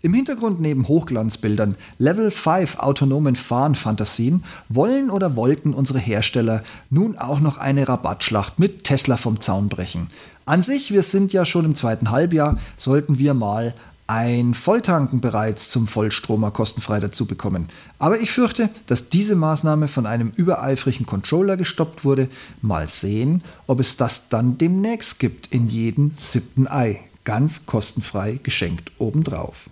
Im 0.04 0.16
Hintergrund 0.16 0.60
neben 0.60 0.88
Hochglanzbildern, 0.88 1.78
Level 2.00 2.32
5 2.32 2.78
autonomen 2.80 3.36
Fahren-Fantasien 3.36 4.44
wollen 4.68 5.12
oder 5.12 5.36
wollten 5.36 5.76
unsere 5.76 6.00
Hersteller 6.00 6.64
nun 6.90 7.18
auch 7.18 7.40
noch 7.40 7.58
eine 7.58 7.88
Rabattschlacht 7.88 8.58
mit 8.58 8.84
Tesla 8.84 9.16
vom 9.16 9.40
Zaun 9.40 9.70
brechen. 9.70 10.10
An 10.46 10.64
sich, 10.64 10.92
wir 10.92 11.04
sind 11.04 11.34
ja 11.34 11.46
schon 11.46 11.66
im 11.66 11.76
zweiten 11.76 12.10
Halbjahr, 12.10 12.60
sollten 12.78 13.20
wir 13.20 13.36
mal 13.36 13.76
ein 14.12 14.56
Volltanken 14.56 15.22
bereits 15.22 15.70
zum 15.70 15.88
Vollstromer 15.88 16.52
kostenfrei 16.52 17.00
dazu 17.00 17.26
bekommen. 17.26 17.70
Aber 17.98 18.20
ich 18.20 18.32
fürchte, 18.32 18.70
dass 18.86 19.08
diese 19.08 19.38
Maßnahme 19.38 19.88
von 19.88 20.06
einem 20.06 20.34
übereifrigen 20.36 21.06
Controller 21.06 21.56
gestoppt 21.56 22.04
wurde. 22.04 22.28
Mal 22.62 22.90
sehen, 22.90 23.42
ob 23.68 23.80
es 23.80 23.96
das 23.96 24.28
dann 24.28 24.58
demnächst 24.58 25.18
gibt 25.20 25.48
in 25.54 25.70
jedem 25.70 26.12
siebten 26.14 26.68
Ei. 26.68 27.00
Ganz 27.24 27.66
kostenfrei 27.66 28.38
geschenkt 28.44 28.92
obendrauf. 28.98 29.70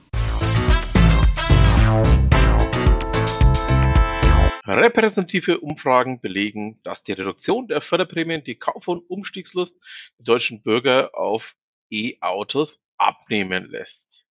Repräsentative 4.65 5.59
Umfragen 5.59 6.21
belegen, 6.21 6.79
dass 6.83 7.03
die 7.03 7.11
Reduktion 7.11 7.67
der 7.67 7.81
Förderprämien 7.81 8.45
die 8.45 8.55
Kauf- 8.55 8.87
und 8.87 8.99
Umstiegslust 9.09 9.75
der 10.17 10.23
deutschen 10.23 10.61
Bürger 10.61 11.09
auf 11.13 11.57
E-Autos 11.91 12.79
abnehmen 12.97 13.65
lässt. 13.69 14.28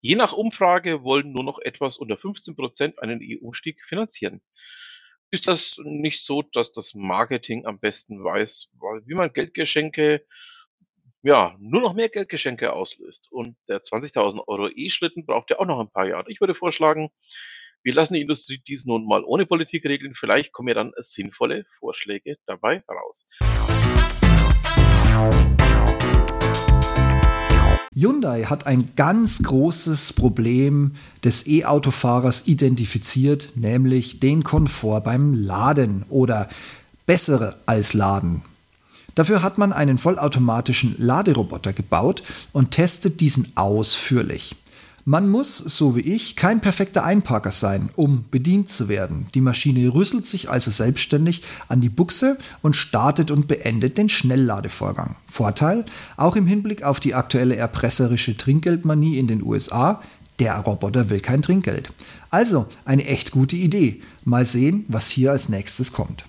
Je 0.00 0.14
nach 0.14 0.32
Umfrage 0.32 1.02
wollen 1.02 1.32
nur 1.32 1.44
noch 1.44 1.58
etwas 1.58 1.98
unter 1.98 2.16
15 2.16 2.56
Prozent 2.56 2.98
einen 3.00 3.20
EU-Umstieg 3.22 3.82
finanzieren. 3.84 4.40
Ist 5.30 5.48
das 5.48 5.78
nicht 5.82 6.22
so, 6.22 6.42
dass 6.42 6.72
das 6.72 6.94
Marketing 6.94 7.66
am 7.66 7.80
besten 7.80 8.22
weiß, 8.22 8.70
wie 9.06 9.14
man 9.14 9.32
Geldgeschenke, 9.32 10.24
ja, 11.22 11.56
nur 11.58 11.80
noch 11.80 11.94
mehr 11.94 12.08
Geldgeschenke 12.08 12.72
auslöst? 12.72 13.32
Und 13.32 13.56
der 13.68 13.82
20.000 13.82 14.46
Euro 14.46 14.68
E-Schlitten 14.68 15.26
braucht 15.26 15.50
ja 15.50 15.58
auch 15.58 15.66
noch 15.66 15.80
ein 15.80 15.90
paar 15.90 16.06
Jahre. 16.06 16.30
Ich 16.30 16.40
würde 16.40 16.54
vorschlagen, 16.54 17.10
wir 17.82 17.94
lassen 17.94 18.14
die 18.14 18.22
Industrie 18.22 18.62
dies 18.66 18.84
nun 18.86 19.06
mal 19.06 19.24
ohne 19.24 19.44
Politik 19.44 19.84
regeln. 19.84 20.14
Vielleicht 20.14 20.52
kommen 20.52 20.68
ja 20.68 20.74
dann 20.74 20.92
sinnvolle 20.98 21.66
Vorschläge 21.78 22.36
dabei 22.46 22.82
raus. 22.88 23.26
Hyundai 27.94 28.44
hat 28.44 28.66
ein 28.66 28.90
ganz 28.96 29.42
großes 29.42 30.14
Problem 30.14 30.92
des 31.22 31.46
E-Autofahrers 31.46 32.46
identifiziert, 32.46 33.50
nämlich 33.54 34.18
den 34.18 34.42
Komfort 34.42 35.02
beim 35.02 35.32
Laden 35.32 36.04
oder 36.08 36.48
bessere 37.06 37.56
als 37.66 37.94
Laden. 37.94 38.42
Dafür 39.14 39.42
hat 39.42 39.58
man 39.58 39.72
einen 39.72 39.98
vollautomatischen 39.98 40.96
Laderoboter 40.98 41.72
gebaut 41.72 42.24
und 42.52 42.72
testet 42.72 43.20
diesen 43.20 43.52
ausführlich. 43.54 44.56
Man 45.06 45.28
muss, 45.28 45.58
so 45.58 45.96
wie 45.96 46.00
ich, 46.00 46.34
kein 46.34 46.62
perfekter 46.62 47.04
Einparker 47.04 47.50
sein, 47.50 47.90
um 47.94 48.24
bedient 48.30 48.70
zu 48.70 48.88
werden. 48.88 49.26
Die 49.34 49.42
Maschine 49.42 49.92
rüsselt 49.92 50.26
sich 50.26 50.48
also 50.48 50.70
selbstständig 50.70 51.42
an 51.68 51.82
die 51.82 51.90
Buchse 51.90 52.38
und 52.62 52.74
startet 52.74 53.30
und 53.30 53.46
beendet 53.46 53.98
den 53.98 54.08
Schnellladevorgang. 54.08 55.16
Vorteil, 55.30 55.84
auch 56.16 56.36
im 56.36 56.46
Hinblick 56.46 56.84
auf 56.84 57.00
die 57.00 57.12
aktuelle 57.14 57.56
erpresserische 57.56 58.38
Trinkgeldmanie 58.38 59.18
in 59.18 59.26
den 59.26 59.42
USA, 59.42 60.00
der 60.38 60.56
Roboter 60.60 61.10
will 61.10 61.20
kein 61.20 61.42
Trinkgeld. 61.42 61.92
Also 62.30 62.66
eine 62.86 63.04
echt 63.04 63.30
gute 63.30 63.56
Idee. 63.56 64.00
Mal 64.24 64.46
sehen, 64.46 64.86
was 64.88 65.10
hier 65.10 65.32
als 65.32 65.50
nächstes 65.50 65.92
kommt. 65.92 66.24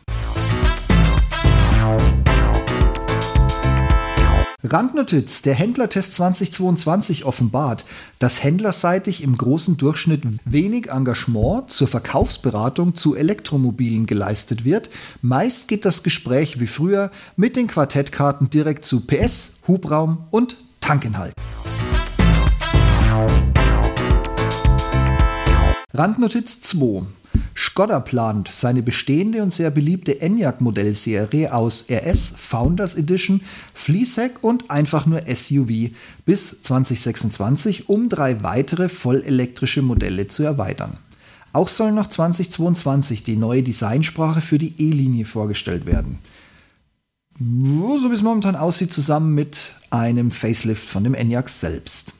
Randnotiz, 4.67 5.43
der 5.43 5.53
Händlertest 5.53 6.15
2022 6.15 7.23
offenbart, 7.23 7.85
dass 8.17 8.43
händlerseitig 8.43 9.21
im 9.21 9.37
großen 9.37 9.77
Durchschnitt 9.77 10.23
wenig 10.43 10.89
Engagement 10.89 11.69
zur 11.69 11.87
Verkaufsberatung 11.87 12.95
zu 12.95 13.15
Elektromobilen 13.15 14.07
geleistet 14.07 14.65
wird. 14.65 14.89
Meist 15.21 15.67
geht 15.67 15.85
das 15.85 16.01
Gespräch 16.01 16.59
wie 16.59 16.67
früher 16.67 17.11
mit 17.35 17.55
den 17.55 17.67
Quartettkarten 17.67 18.49
direkt 18.49 18.85
zu 18.85 19.05
PS, 19.05 19.53
Hubraum 19.67 20.25
und 20.31 20.57
Tankinhalt. 20.81 21.35
Randnotiz 25.93 26.61
2. 26.61 27.03
Skoda 27.55 27.99
plant, 27.99 28.49
seine 28.51 28.81
bestehende 28.81 29.41
und 29.43 29.53
sehr 29.53 29.71
beliebte 29.71 30.21
Enyaq-Modellserie 30.21 31.53
aus 31.53 31.85
RS 31.89 32.33
Founders 32.37 32.95
Edition, 32.95 33.41
Fleesack 33.73 34.43
und 34.43 34.69
einfach 34.69 35.05
nur 35.05 35.21
SUV 35.27 35.91
bis 36.25 36.61
2026 36.61 37.89
um 37.89 38.09
drei 38.09 38.43
weitere 38.43 38.89
vollelektrische 38.89 39.81
Modelle 39.81 40.27
zu 40.27 40.43
erweitern. 40.43 40.97
Auch 41.53 41.69
soll 41.69 41.93
noch 41.93 42.07
2022 42.07 43.23
die 43.23 43.37
neue 43.37 43.63
Designsprache 43.63 44.41
für 44.41 44.57
die 44.57 44.73
E-Linie 44.77 45.25
vorgestellt 45.25 45.85
werden. 45.85 46.17
So 47.39 48.11
wie 48.11 48.15
es 48.15 48.21
momentan 48.21 48.55
aussieht, 48.55 48.91
zusammen 48.91 49.35
mit 49.35 49.73
einem 49.89 50.31
Facelift 50.31 50.85
von 50.87 51.03
dem 51.03 51.13
Enyaq 51.13 51.49
selbst. 51.49 52.13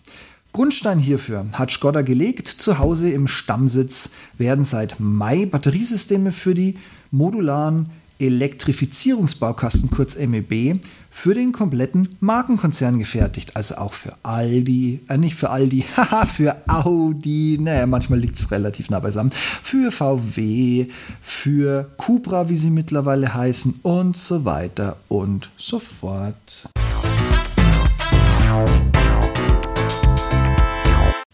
Grundstein 0.55 0.99
hierfür 0.99 1.47
hat 1.51 1.69
Skoda 1.69 2.01
gelegt. 2.01 2.47
Zu 2.47 2.79
Hause 2.79 3.09
im 3.09 3.27
Stammsitz 3.27 4.11
werden 4.37 4.63
seit 4.63 5.01
Mai 5.01 5.45
Batteriesysteme 5.45 6.31
für 6.31 6.53
die 6.53 6.77
modularen 7.11 7.89
Elektrifizierungsbaukasten 8.19 9.89
kurz 9.89 10.15
MEB 10.15 10.79
für 11.11 11.33
den 11.33 11.51
kompletten 11.51 12.15
Markenkonzern 12.21 12.99
gefertigt. 12.99 13.57
Also 13.57 13.75
auch 13.75 13.91
für 13.91 14.15
Aldi, 14.23 15.01
äh 15.09 15.17
nicht 15.17 15.35
für 15.35 15.49
Aldi, 15.49 15.87
haha, 15.97 16.25
für 16.25 16.55
Audi, 16.67 17.57
naja, 17.59 17.85
manchmal 17.85 18.19
liegt 18.19 18.37
es 18.37 18.49
relativ 18.49 18.89
nah 18.89 19.01
beisammen, 19.01 19.33
für 19.61 19.91
VW, 19.91 20.87
für 21.21 21.91
Cupra, 21.97 22.47
wie 22.47 22.55
sie 22.55 22.69
mittlerweile 22.69 23.33
heißen 23.33 23.81
und 23.83 24.15
so 24.15 24.45
weiter 24.45 24.95
und 25.09 25.49
so 25.57 25.79
fort. 25.79 26.69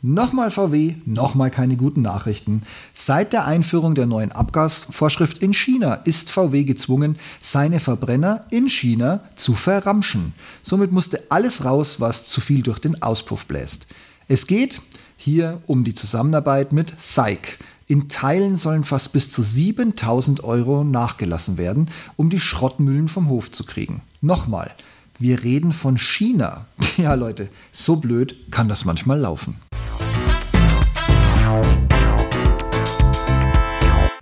Nochmal 0.04 0.50
VW, 0.50 0.96
nochmal 1.06 1.52
keine 1.52 1.78
guten 1.78 2.02
Nachrichten. 2.02 2.64
Seit 2.92 3.34
der 3.34 3.46
Einführung 3.46 3.94
der 3.94 4.08
neuen 4.08 4.32
Abgasvorschrift 4.32 5.44
in 5.44 5.54
China 5.54 5.94
ist 5.94 6.32
VW 6.32 6.64
gezwungen, 6.64 7.20
seine 7.40 7.80
Verbrenner 7.80 8.48
in 8.50 8.68
China 8.68 9.20
zu 9.36 9.54
verramschen. 9.54 10.34
Somit 10.64 10.92
musste 10.92 11.22
alles 11.30 11.66
raus, 11.66 12.00
was 12.00 12.26
zu 12.26 12.42
viel 12.42 12.64
durch 12.64 12.80
den 12.80 13.04
Auspuff 13.04 13.46
bläst. 13.46 13.86
Es 14.28 14.48
geht 14.48 14.82
hier 15.18 15.62
um 15.68 15.84
die 15.84 15.94
Zusammenarbeit 15.94 16.74
mit 16.74 17.00
SAIC. 17.00 17.60
In 17.86 18.10
Teilen 18.10 18.58
sollen 18.58 18.86
fast 18.86 19.14
bis 19.14 19.32
zu 19.32 19.44
7000 19.44 20.44
Euro 20.44 20.84
nachgelassen 20.84 21.60
werden, 21.60 21.92
um 22.16 22.32
die 22.32 22.40
Schrottmühlen 22.40 23.08
vom 23.08 23.30
Hof 23.30 23.52
zu 23.52 23.66
kriegen. 23.66 24.02
Nochmal, 24.20 24.72
wir 25.20 25.44
reden 25.44 25.74
von 25.74 26.00
China. 26.00 26.66
Ja 26.98 27.14
Leute, 27.14 27.50
so 27.72 27.98
blöd 27.98 28.36
kann 28.52 28.68
das 28.68 28.84
manchmal 28.84 29.20
laufen. 29.20 29.58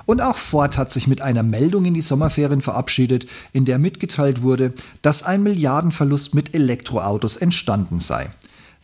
Und 0.10 0.22
auch 0.22 0.38
Ford 0.38 0.76
hat 0.76 0.92
sich 0.92 1.06
mit 1.06 1.22
einer 1.22 1.44
Meldung 1.44 1.86
in 1.86 1.94
die 1.94 2.02
Sommerferien 2.02 2.62
verabschiedet, 2.62 3.28
in 3.54 3.66
der 3.66 3.78
mitgeteilt 3.78 4.42
wurde, 4.42 4.74
dass 5.04 5.22
ein 5.22 5.44
Milliardenverlust 5.44 6.34
mit 6.34 6.56
Elektroautos 6.56 7.38
entstanden 7.38 8.00
sei. 8.00 8.32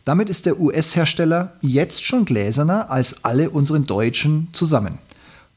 Damit 0.04 0.30
ist 0.30 0.46
der 0.46 0.60
US-Hersteller 0.60 1.54
jetzt 1.62 2.04
schon 2.04 2.26
gläserner 2.26 2.92
als 2.92 3.24
alle 3.24 3.50
unseren 3.50 3.86
Deutschen 3.86 4.50
zusammen. 4.52 4.98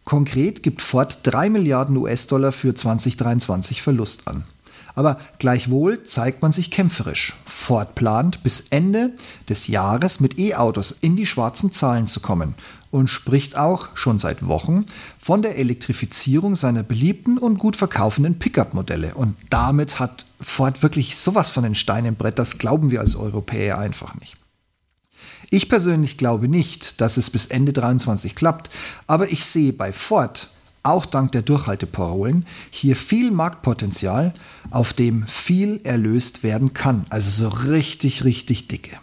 Konkret 0.06 0.64
gibt 0.64 0.82
Ford 0.82 1.20
3 1.22 1.52
Milliarden 1.52 1.96
US-Dollar 1.98 2.52
für 2.52 2.74
2023 2.74 3.84
Verlust 3.84 4.28
an. 4.28 4.46
Aber 4.96 5.20
gleichwohl 5.38 6.02
zeigt 6.02 6.42
man 6.42 6.52
sich 6.52 6.72
kämpferisch. 6.72 7.36
Ford 7.46 7.94
plant, 7.94 8.42
bis 8.42 8.66
Ende 8.72 9.14
des 9.48 9.68
Jahres 9.68 10.20
mit 10.20 10.40
E-Autos 10.40 10.98
in 11.00 11.16
die 11.16 11.28
schwarzen 11.28 11.72
Zahlen 11.72 12.08
zu 12.08 12.22
kommen 12.22 12.56
und 12.92 13.10
spricht 13.10 13.58
auch 13.58 13.90
schon 13.96 14.20
seit 14.20 14.48
Wochen 14.48 14.86
von 15.20 15.42
der 15.42 15.58
Elektrifizierung 15.58 16.56
seiner 16.56 16.84
beliebten 16.84 17.38
und 17.38 17.60
gut 17.60 17.76
verkaufenden 17.76 18.40
Pickup-Modelle. 18.40 19.16
Und 19.16 19.36
damit 19.50 20.00
hat 20.00 20.26
Ford 20.42 20.82
wirklich 20.84 21.18
sowas 21.18 21.50
von 21.50 21.64
den 21.64 21.76
Stein 21.76 22.06
im 22.06 22.16
Brett, 22.16 22.40
das 22.40 22.58
glauben 22.58 22.92
wir 22.92 23.02
als 23.02 23.16
Europäer 23.16 23.78
einfach 23.78 24.16
nicht. 24.16 24.38
Ich 25.52 25.68
persönlich 25.68 26.18
glaube 26.18 26.48
nicht, 26.48 27.02
dass 27.02 27.18
es 27.18 27.30
bis 27.30 27.48
Ende 27.48 27.74
23 27.74 28.36
klappt, 28.36 28.70
aber 29.08 29.32
ich 29.32 29.46
sehe 29.46 29.74
bei 29.74 29.94
Ford 29.94 30.50
auch 30.84 31.06
dank 31.06 31.32
der 31.34 31.42
Durchhalteparolen, 31.42 32.46
hier 32.70 32.96
viel 32.96 33.32
Marktpotenzial, 33.32 34.34
auf 34.72 34.94
dem 34.94 35.26
viel 35.28 35.82
erlöst 35.84 36.44
werden 36.44 36.74
kann. 36.74 37.06
Also 37.10 37.30
so 37.30 37.50
richtig, 37.50 38.24
richtig 38.24 38.68
dicke. 38.68 38.98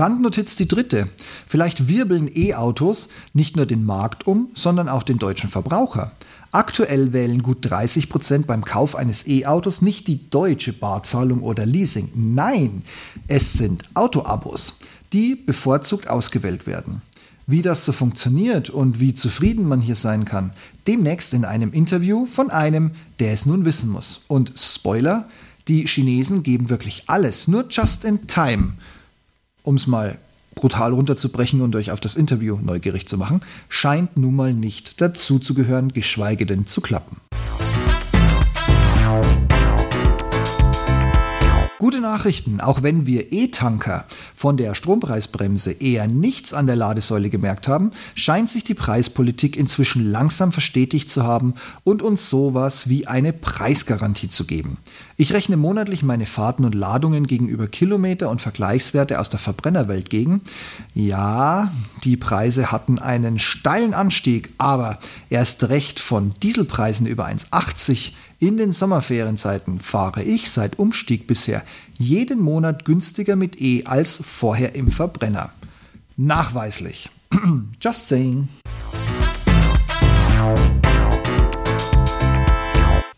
Randnotiz 0.00 0.56
die 0.56 0.66
dritte. 0.66 1.08
Vielleicht 1.46 1.86
wirbeln 1.86 2.30
E-Autos 2.34 3.08
nicht 3.34 3.56
nur 3.56 3.66
den 3.66 3.84
Markt 3.84 4.26
um, 4.26 4.48
sondern 4.54 4.88
auch 4.88 5.04
den 5.04 5.18
deutschen 5.18 5.50
Verbraucher. 5.50 6.12
Aktuell 6.52 7.12
wählen 7.12 7.42
gut 7.42 7.58
30 7.60 8.08
Prozent 8.08 8.46
beim 8.48 8.64
Kauf 8.64 8.96
eines 8.96 9.28
E-Autos 9.28 9.82
nicht 9.82 10.08
die 10.08 10.28
deutsche 10.30 10.72
Barzahlung 10.72 11.42
oder 11.42 11.64
Leasing. 11.64 12.10
Nein, 12.14 12.82
es 13.28 13.52
sind 13.52 13.84
Autoabos 13.94 14.74
die 15.12 15.34
bevorzugt 15.34 16.08
ausgewählt 16.08 16.66
werden. 16.66 17.02
Wie 17.46 17.62
das 17.62 17.84
so 17.84 17.92
funktioniert 17.92 18.70
und 18.70 19.00
wie 19.00 19.14
zufrieden 19.14 19.66
man 19.66 19.80
hier 19.80 19.96
sein 19.96 20.24
kann, 20.24 20.52
demnächst 20.86 21.34
in 21.34 21.44
einem 21.44 21.72
Interview 21.72 22.26
von 22.26 22.50
einem, 22.50 22.92
der 23.18 23.32
es 23.32 23.44
nun 23.44 23.64
wissen 23.64 23.90
muss. 23.90 24.22
Und 24.28 24.52
Spoiler, 24.56 25.28
die 25.66 25.86
Chinesen 25.86 26.42
geben 26.42 26.68
wirklich 26.68 27.04
alles, 27.08 27.48
nur 27.48 27.66
just 27.68 28.04
in 28.04 28.28
time. 28.28 28.74
Um 29.70 29.76
es 29.76 29.86
mal 29.86 30.18
brutal 30.56 30.92
runterzubrechen 30.92 31.60
und 31.60 31.76
euch 31.76 31.92
auf 31.92 32.00
das 32.00 32.16
Interview 32.16 32.58
neugierig 32.60 33.06
zu 33.06 33.16
machen, 33.16 33.40
scheint 33.68 34.16
nun 34.16 34.34
mal 34.34 34.52
nicht 34.52 35.00
dazu 35.00 35.38
zu 35.38 35.54
gehören, 35.54 35.92
geschweige 35.92 36.44
denn 36.44 36.66
zu 36.66 36.80
klappen. 36.80 37.18
Gute 41.80 42.02
Nachrichten, 42.02 42.60
auch 42.60 42.82
wenn 42.82 43.06
wir 43.06 43.32
E-Tanker 43.32 44.04
von 44.36 44.58
der 44.58 44.74
Strompreisbremse 44.74 45.72
eher 45.72 46.08
nichts 46.08 46.52
an 46.52 46.66
der 46.66 46.76
Ladesäule 46.76 47.30
gemerkt 47.30 47.68
haben, 47.68 47.92
scheint 48.14 48.50
sich 48.50 48.64
die 48.64 48.74
Preispolitik 48.74 49.56
inzwischen 49.56 50.04
langsam 50.04 50.52
verstetigt 50.52 51.08
zu 51.08 51.24
haben 51.24 51.54
und 51.82 52.02
uns 52.02 52.28
sowas 52.28 52.90
wie 52.90 53.06
eine 53.06 53.32
Preisgarantie 53.32 54.28
zu 54.28 54.44
geben. 54.44 54.76
Ich 55.16 55.32
rechne 55.32 55.56
monatlich 55.56 56.02
meine 56.02 56.26
Fahrten 56.26 56.66
und 56.66 56.74
Ladungen 56.74 57.26
gegenüber 57.26 57.66
Kilometer 57.66 58.28
und 58.28 58.42
Vergleichswerte 58.42 59.18
aus 59.18 59.30
der 59.30 59.40
Verbrennerwelt 59.40 60.10
gegen. 60.10 60.42
Ja, 60.92 61.72
die 62.04 62.18
Preise 62.18 62.70
hatten 62.70 62.98
einen 62.98 63.38
steilen 63.38 63.94
Anstieg, 63.94 64.52
aber 64.58 64.98
erst 65.30 65.70
recht 65.70 65.98
von 65.98 66.34
Dieselpreisen 66.42 67.06
über 67.06 67.24
1,80 67.24 68.12
in 68.40 68.56
den 68.56 68.72
Sommerferienzeiten 68.72 69.80
fahre 69.80 70.22
ich 70.22 70.50
seit 70.50 70.78
Umstieg 70.78 71.26
bisher 71.26 71.62
jeden 71.98 72.40
Monat 72.40 72.86
günstiger 72.86 73.36
mit 73.36 73.60
E 73.60 73.84
als 73.84 74.22
vorher 74.26 74.74
im 74.74 74.90
Verbrenner. 74.90 75.50
Nachweislich. 76.16 77.10
Just 77.80 78.08
saying. 78.08 78.48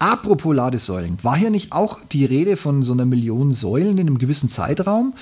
Apropos 0.01 0.57
Ladesäulen, 0.57 1.17
war 1.23 1.37
hier 1.37 1.51
nicht 1.51 1.71
auch 1.71 2.01
die 2.11 2.25
Rede 2.25 2.57
von 2.57 2.83
so 2.83 2.93
einer 2.93 3.07
Million 3.07 3.53
Säulen 3.53 3.99
in 3.99 4.09
einem 4.09 4.19
gewissen 4.19 4.49
Zeitraum? 4.49 5.15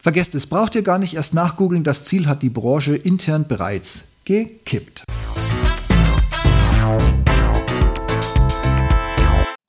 Vergesst 0.00 0.34
es, 0.34 0.46
braucht 0.46 0.74
ihr 0.74 0.82
gar 0.82 0.98
nicht 0.98 1.14
erst 1.14 1.34
nachgoogeln, 1.34 1.84
das 1.84 2.04
Ziel 2.04 2.26
hat 2.26 2.42
die 2.42 2.48
Branche 2.48 2.96
intern 2.96 3.46
bereits 3.46 4.04
gekippt. 4.24 5.04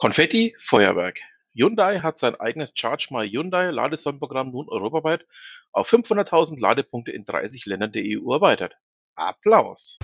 Konfetti, 0.02 0.56
Feuerwerk. 0.62 1.20
Hyundai 1.54 2.00
hat 2.00 2.18
sein 2.18 2.34
eigenes 2.36 2.72
Charge 2.74 3.10
My 3.12 3.30
Hyundai 3.30 3.70
Ladesäulenprogramm 3.70 4.50
nun 4.50 4.70
europaweit 4.70 5.26
auf 5.74 5.92
500.000 5.92 6.58
Ladepunkte 6.58 7.12
in 7.12 7.26
30 7.26 7.66
Ländern 7.66 7.92
der 7.92 8.04
EU 8.06 8.34
erweitert. 8.34 8.78
Applaus! 9.16 9.98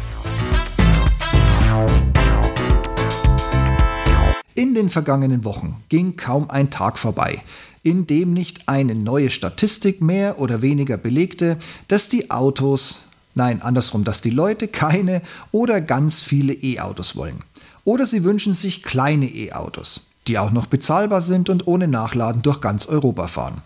In 4.54 4.76
den 4.76 4.90
vergangenen 4.90 5.46
Wochen 5.46 5.82
ging 5.88 6.18
kaum 6.18 6.50
ein 6.50 6.70
Tag 6.70 7.00
vorbei, 7.00 7.42
in 7.82 8.06
dem 8.06 8.34
nicht 8.34 8.68
eine 8.68 8.96
neue 8.96 9.30
Statistik 9.30 10.02
mehr 10.02 10.40
oder 10.40 10.62
weniger 10.62 10.98
belegte, 10.98 11.58
dass 11.88 12.10
die 12.10 12.32
Autos, 12.32 13.08
nein, 13.34 13.62
andersrum, 13.62 14.04
dass 14.04 14.20
die 14.20 14.30
Leute 14.30 14.68
keine 14.68 15.22
oder 15.54 15.80
ganz 15.80 16.22
viele 16.22 16.52
E-Autos 16.52 17.16
wollen. 17.16 17.46
Oder 17.86 18.08
sie 18.08 18.24
wünschen 18.24 18.54
sich 18.54 18.84
kleine 18.84 19.28
E-Autos, 19.28 20.02
die 20.28 20.40
auch 20.40 20.52
noch 20.52 20.66
bezahlbar 20.66 21.22
sind 21.22 21.50
und 21.50 21.68
ohne 21.68 21.88
Nachladen 21.88 22.42
durch 22.42 22.60
ganz 22.60 22.88
Europa 22.88 23.28
fahren. 23.28 23.62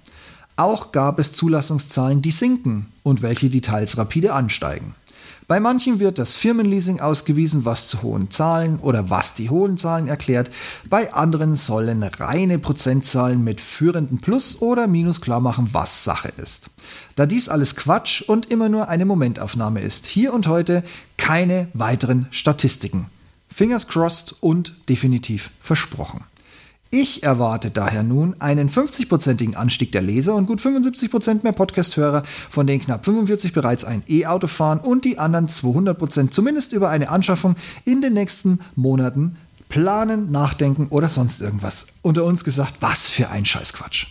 Auch 0.57 0.91
gab 0.91 1.19
es 1.19 1.31
Zulassungszahlen, 1.31 2.21
die 2.21 2.31
sinken 2.31 2.87
und 3.01 3.21
welche 3.21 3.49
die 3.49 3.61
teils 3.61 3.97
rapide 3.97 4.33
ansteigen. 4.33 4.93
Bei 5.47 5.59
manchen 5.59 5.99
wird 5.99 6.19
das 6.19 6.35
Firmenleasing 6.35 6.99
ausgewiesen, 6.99 7.63
was 7.65 7.87
zu 7.87 8.03
hohen 8.03 8.29
Zahlen 8.29 8.77
oder 8.79 9.09
was 9.09 9.33
die 9.33 9.49
hohen 9.49 9.77
Zahlen 9.77 10.07
erklärt. 10.07 10.51
Bei 10.89 11.13
anderen 11.13 11.55
sollen 11.55 12.03
reine 12.03 12.59
Prozentzahlen 12.59 13.43
mit 13.43 13.61
führenden 13.61 14.19
Plus- 14.19 14.61
oder 14.61 14.85
Minus 14.85 15.21
klar 15.21 15.39
machen, 15.39 15.69
was 15.71 16.03
Sache 16.03 16.31
ist. 16.37 16.69
Da 17.15 17.25
dies 17.25 17.49
alles 17.49 17.75
Quatsch 17.75 18.21
und 18.21 18.51
immer 18.51 18.69
nur 18.69 18.89
eine 18.89 19.05
Momentaufnahme 19.05 19.79
ist, 19.79 20.05
hier 20.05 20.33
und 20.33 20.45
heute 20.45 20.83
keine 21.17 21.69
weiteren 21.73 22.27
Statistiken. 22.29 23.07
Fingers 23.59 23.87
crossed 23.87 24.35
und 24.39 24.73
definitiv 24.87 25.49
versprochen. 25.59 26.23
Ich 26.91 27.23
erwarte 27.23 27.71
daher 27.71 28.03
nun 28.03 28.37
einen 28.39 28.69
50-prozentigen 28.69 29.55
Anstieg 29.55 29.91
der 29.91 30.01
Leser 30.01 30.33
und 30.35 30.45
gut 30.45 30.61
75% 30.61 31.43
mehr 31.43 31.51
Podcast-Hörer, 31.51 32.23
von 32.49 32.65
denen 32.65 32.79
knapp 32.79 33.03
45 33.03 33.51
bereits 33.51 33.83
ein 33.83 34.03
E-Auto 34.07 34.47
fahren 34.47 34.79
und 34.79 35.03
die 35.03 35.19
anderen 35.19 35.49
200% 35.49 36.29
zumindest 36.29 36.71
über 36.71 36.89
eine 36.89 37.09
Anschaffung 37.09 37.57
in 37.83 37.99
den 37.99 38.13
nächsten 38.13 38.59
Monaten 38.75 39.35
Planen, 39.67 40.31
nachdenken 40.31 40.87
oder 40.89 41.09
sonst 41.09 41.41
irgendwas. 41.41 41.87
Unter 42.01 42.23
uns 42.23 42.45
gesagt, 42.45 42.75
was 42.79 43.09
für 43.09 43.29
ein 43.29 43.43
Scheißquatsch. 43.43 44.05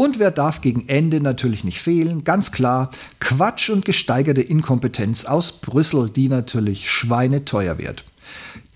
Und 0.00 0.18
wer 0.18 0.30
darf 0.30 0.62
gegen 0.62 0.88
Ende 0.88 1.20
natürlich 1.20 1.62
nicht 1.62 1.82
fehlen? 1.82 2.24
Ganz 2.24 2.52
klar, 2.52 2.88
Quatsch 3.18 3.68
und 3.68 3.84
gesteigerte 3.84 4.40
Inkompetenz 4.40 5.26
aus 5.26 5.52
Brüssel, 5.52 6.08
die 6.08 6.30
natürlich 6.30 6.88
schweineteuer 6.88 7.76
wird. 7.76 8.06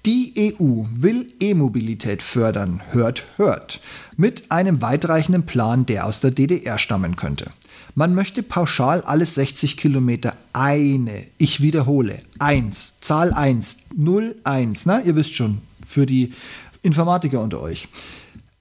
Die 0.04 0.34
EU 0.60 0.84
will 0.90 1.32
E-Mobilität 1.40 2.22
fördern, 2.22 2.82
hört, 2.90 3.24
hört, 3.36 3.80
mit 4.18 4.50
einem 4.50 4.82
weitreichenden 4.82 5.46
Plan, 5.46 5.86
der 5.86 6.04
aus 6.04 6.20
der 6.20 6.30
DDR 6.30 6.76
stammen 6.76 7.16
könnte. 7.16 7.52
Man 7.94 8.14
möchte 8.14 8.42
pauschal 8.42 9.00
alle 9.00 9.24
60 9.24 9.78
Kilometer 9.78 10.36
eine, 10.52 11.24
ich 11.38 11.62
wiederhole, 11.62 12.18
1, 12.38 13.00
Zahl 13.00 13.32
1, 13.32 13.78
0, 13.96 14.36
1, 14.44 14.84
na, 14.84 15.00
ihr 15.00 15.16
wisst 15.16 15.34
schon, 15.34 15.62
für 15.86 16.04
die 16.04 16.34
Informatiker 16.82 17.40
unter 17.40 17.62
euch. 17.62 17.88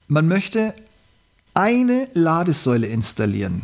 Man 0.07 0.29
möchte 0.29 0.73
eine 1.53 2.07
Ladesäule 2.13 2.87
installieren. 2.87 3.63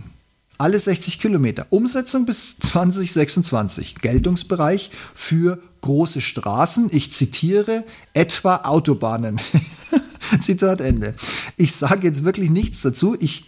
Alle 0.58 0.78
60 0.78 1.20
Kilometer. 1.20 1.68
Umsetzung 1.70 2.26
bis 2.26 2.58
2026. 2.60 3.96
Geltungsbereich 3.96 4.92
für 5.16 5.60
große 5.82 6.20
Straßen. 6.22 6.90
Ich 6.92 7.14
zitiere 7.14 7.86
etwa 8.14 8.58
Autobahnen. 8.58 9.40
Zitat 10.42 10.82
Ende. 10.82 11.16
Ich 11.56 11.74
sage 11.76 12.08
jetzt 12.08 12.26
wirklich 12.26 12.50
nichts 12.50 12.82
dazu. 12.82 13.16
Ich 13.20 13.46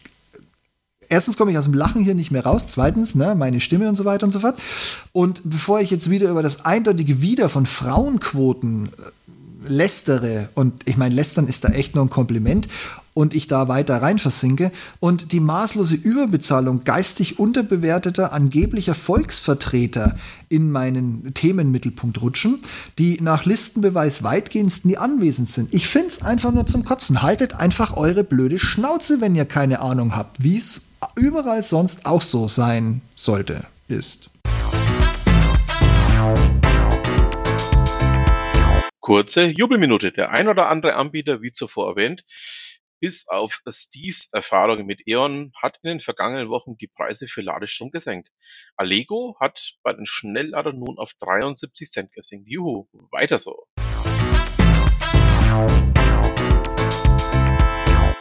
erstens 1.12 1.36
komme 1.36 1.51
ich 1.51 1.58
aus 1.58 1.65
dem 1.65 1.73
Lachen 1.73 2.01
hier 2.01 2.15
nicht 2.15 2.32
mehr 2.32 2.45
raus, 2.45 2.65
zweitens, 2.67 3.15
ne, 3.15 3.36
meine 3.36 3.60
Stimme 3.60 3.89
und 3.89 3.97
so 3.97 4.06
weiter 4.06 4.25
und 4.25 4.32
so 4.32 4.39
fort. 4.39 4.58
Und 5.12 5.41
bevor 5.43 5.82
ich 5.82 5.91
jetzt 5.91 6.10
wieder 6.10 6.30
über 6.32 6.41
das 6.41 6.65
eindeutige 6.65 7.21
Wider 7.21 7.49
von 7.49 7.65
Frauenquoten 7.65 8.88
äh, 8.88 9.69
lästere, 9.69 10.49
und 10.56 10.88
ich 10.88 10.95
meine, 10.97 11.13
lästern 11.13 11.47
ist 11.47 11.65
da 11.65 11.69
echt 11.69 11.93
nur 11.95 12.06
ein 12.06 12.10
Kompliment, 12.10 12.69
und 13.13 13.34
ich 13.34 13.47
da 13.47 13.67
weiter 13.67 14.02
rein 14.02 14.19
versinke 14.19 14.71
und 15.00 15.32
die 15.32 15.39
maßlose 15.39 15.95
Überbezahlung 15.95 16.84
geistig 16.84 17.39
unterbewerteter 17.39 18.34
angeblicher 18.34 18.93
Volksvertreter 18.93 20.17
in 20.50 20.71
meinen 20.71 21.34
Themenmittelpunkt 21.34 22.21
rutschen, 22.21 22.60
die 22.97 23.19
nach 23.21 23.45
Listenbeweis 23.45 24.24
weitgehend 24.24 24.86
nie 24.86 24.97
anwesend 24.97 25.50
sind. 25.50 25.74
Ich 25.74 25.88
finde 25.88 26.10
es 26.10 26.21
einfach 26.21 26.52
nur 26.52 26.65
zum 26.65 26.86
Kotzen. 26.86 27.21
Haltet 27.21 27.54
einfach 27.56 27.97
eure 27.97 28.24
blöde 28.24 28.60
Schnauze, 28.60 29.21
wenn 29.21 29.36
ihr 29.36 29.45
keine 29.45 29.80
Ahnung 29.80 30.15
habt, 30.15 30.43
wie 30.43 30.58
es 30.58 30.82
überall 31.15 31.63
sonst 31.63 32.06
auch 32.06 32.21
so 32.21 32.47
sein 32.47 33.02
sollte, 33.15 33.65
ist. 33.88 34.30
Kurze 39.00 39.45
Jubelminute. 39.45 40.12
Der 40.12 40.30
ein 40.30 40.47
oder 40.47 40.69
andere 40.69 40.95
Anbieter, 40.95 41.41
wie 41.41 41.52
zuvor 41.52 41.89
erwähnt, 41.89 42.24
bis 43.01 43.27
auf 43.27 43.61
Steves 43.67 44.29
Erfahrungen 44.31 44.85
mit 44.85 45.01
E.ON 45.07 45.51
hat 45.59 45.79
in 45.81 45.89
den 45.89 45.99
vergangenen 45.99 46.49
Wochen 46.49 46.77
die 46.77 46.87
Preise 46.87 47.27
für 47.27 47.41
Ladestrom 47.41 47.89
gesenkt. 47.89 48.29
Allego 48.77 49.35
hat 49.39 49.73
bei 49.81 49.91
den 49.91 50.05
Schnellladern 50.05 50.77
nun 50.77 50.99
auf 50.99 51.13
73 51.19 51.89
Cent 51.89 52.13
gesenkt. 52.13 52.47
Juhu, 52.47 52.87
weiter 53.09 53.39
so. 53.39 53.65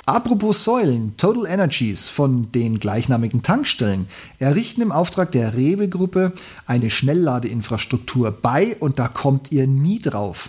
Apropos 0.07 0.65
Säulen, 0.65 1.17
Total 1.19 1.47
Energies 1.47 2.09
von 2.09 2.51
den 2.51 2.81
gleichnamigen 2.81 3.43
Tankstellen 3.43 4.09
errichten 4.39 4.81
im 4.81 4.93
Auftrag 4.93 5.31
der 5.31 5.55
Rewe-Gruppe 5.55 6.33
eine 6.67 6.91
Schnellladeinfrastruktur 6.91 8.33
bei 8.33 8.77
und 8.81 8.99
da 8.99 9.09
kommt 9.09 9.53
ihr 9.53 9.67
nie 9.67 10.01
drauf. 10.01 10.49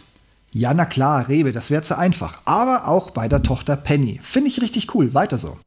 Ja, 0.54 0.74
na 0.74 0.84
klar, 0.84 1.30
Rewe, 1.30 1.54
das 1.54 1.72
wäre 1.72 1.82
zu 1.82 1.98
einfach. 1.98 2.42
Aber 2.44 2.90
auch 2.90 3.12
bei 3.12 3.30
der 3.30 3.42
Tochter 3.42 3.78
Penny. 3.78 4.20
Finde 4.22 4.50
ich 4.50 4.62
richtig 4.62 4.94
cool. 4.94 5.14
Weiter 5.14 5.38
so. 5.38 5.58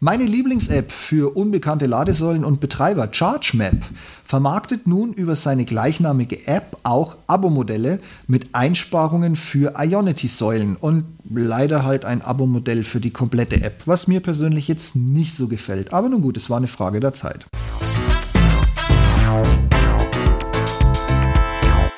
Meine 0.00 0.24
Lieblings-App 0.24 0.90
für 0.90 1.36
unbekannte 1.36 1.86
Ladesäulen 1.86 2.44
und 2.44 2.60
Betreiber, 2.60 3.06
ChargeMap, 3.06 3.76
vermarktet 4.24 4.88
nun 4.88 5.12
über 5.12 5.36
seine 5.36 5.64
gleichnamige 5.64 6.48
App 6.48 6.78
auch 6.82 7.16
Abo-Modelle 7.28 8.00
mit 8.26 8.48
Einsparungen 8.56 9.36
für 9.36 9.74
Ionity-Säulen 9.78 10.74
und 10.76 11.04
leider 11.32 11.84
halt 11.84 12.04
ein 12.04 12.22
Abo-Modell 12.22 12.82
für 12.82 13.00
die 13.00 13.12
komplette 13.12 13.62
App, 13.62 13.82
was 13.86 14.08
mir 14.08 14.18
persönlich 14.18 14.66
jetzt 14.66 14.96
nicht 14.96 15.36
so 15.36 15.46
gefällt. 15.46 15.92
Aber 15.92 16.08
nun 16.08 16.22
gut, 16.22 16.36
es 16.36 16.50
war 16.50 16.56
eine 16.56 16.66
Frage 16.66 16.98
der 16.98 17.14
Zeit. 17.14 17.46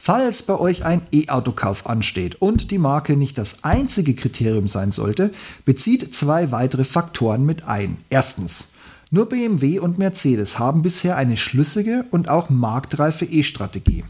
Falls 0.06 0.44
bei 0.44 0.56
euch 0.56 0.84
ein 0.84 1.02
E-Autokauf 1.10 1.88
ansteht 1.88 2.36
und 2.36 2.70
die 2.70 2.78
Marke 2.78 3.16
nicht 3.16 3.38
das 3.38 3.64
einzige 3.64 4.14
Kriterium 4.14 4.68
sein 4.68 4.92
sollte, 4.92 5.32
bezieht 5.64 6.14
zwei 6.14 6.52
weitere 6.52 6.84
Faktoren 6.84 7.44
mit 7.44 7.66
ein. 7.66 7.96
Erstens, 8.08 8.68
nur 9.10 9.28
BMW 9.28 9.80
und 9.80 9.98
Mercedes 9.98 10.60
haben 10.60 10.82
bisher 10.82 11.16
eine 11.16 11.36
schlüssige 11.36 12.04
und 12.12 12.28
auch 12.28 12.50
marktreife 12.50 13.24
E-Strategie. 13.24 14.04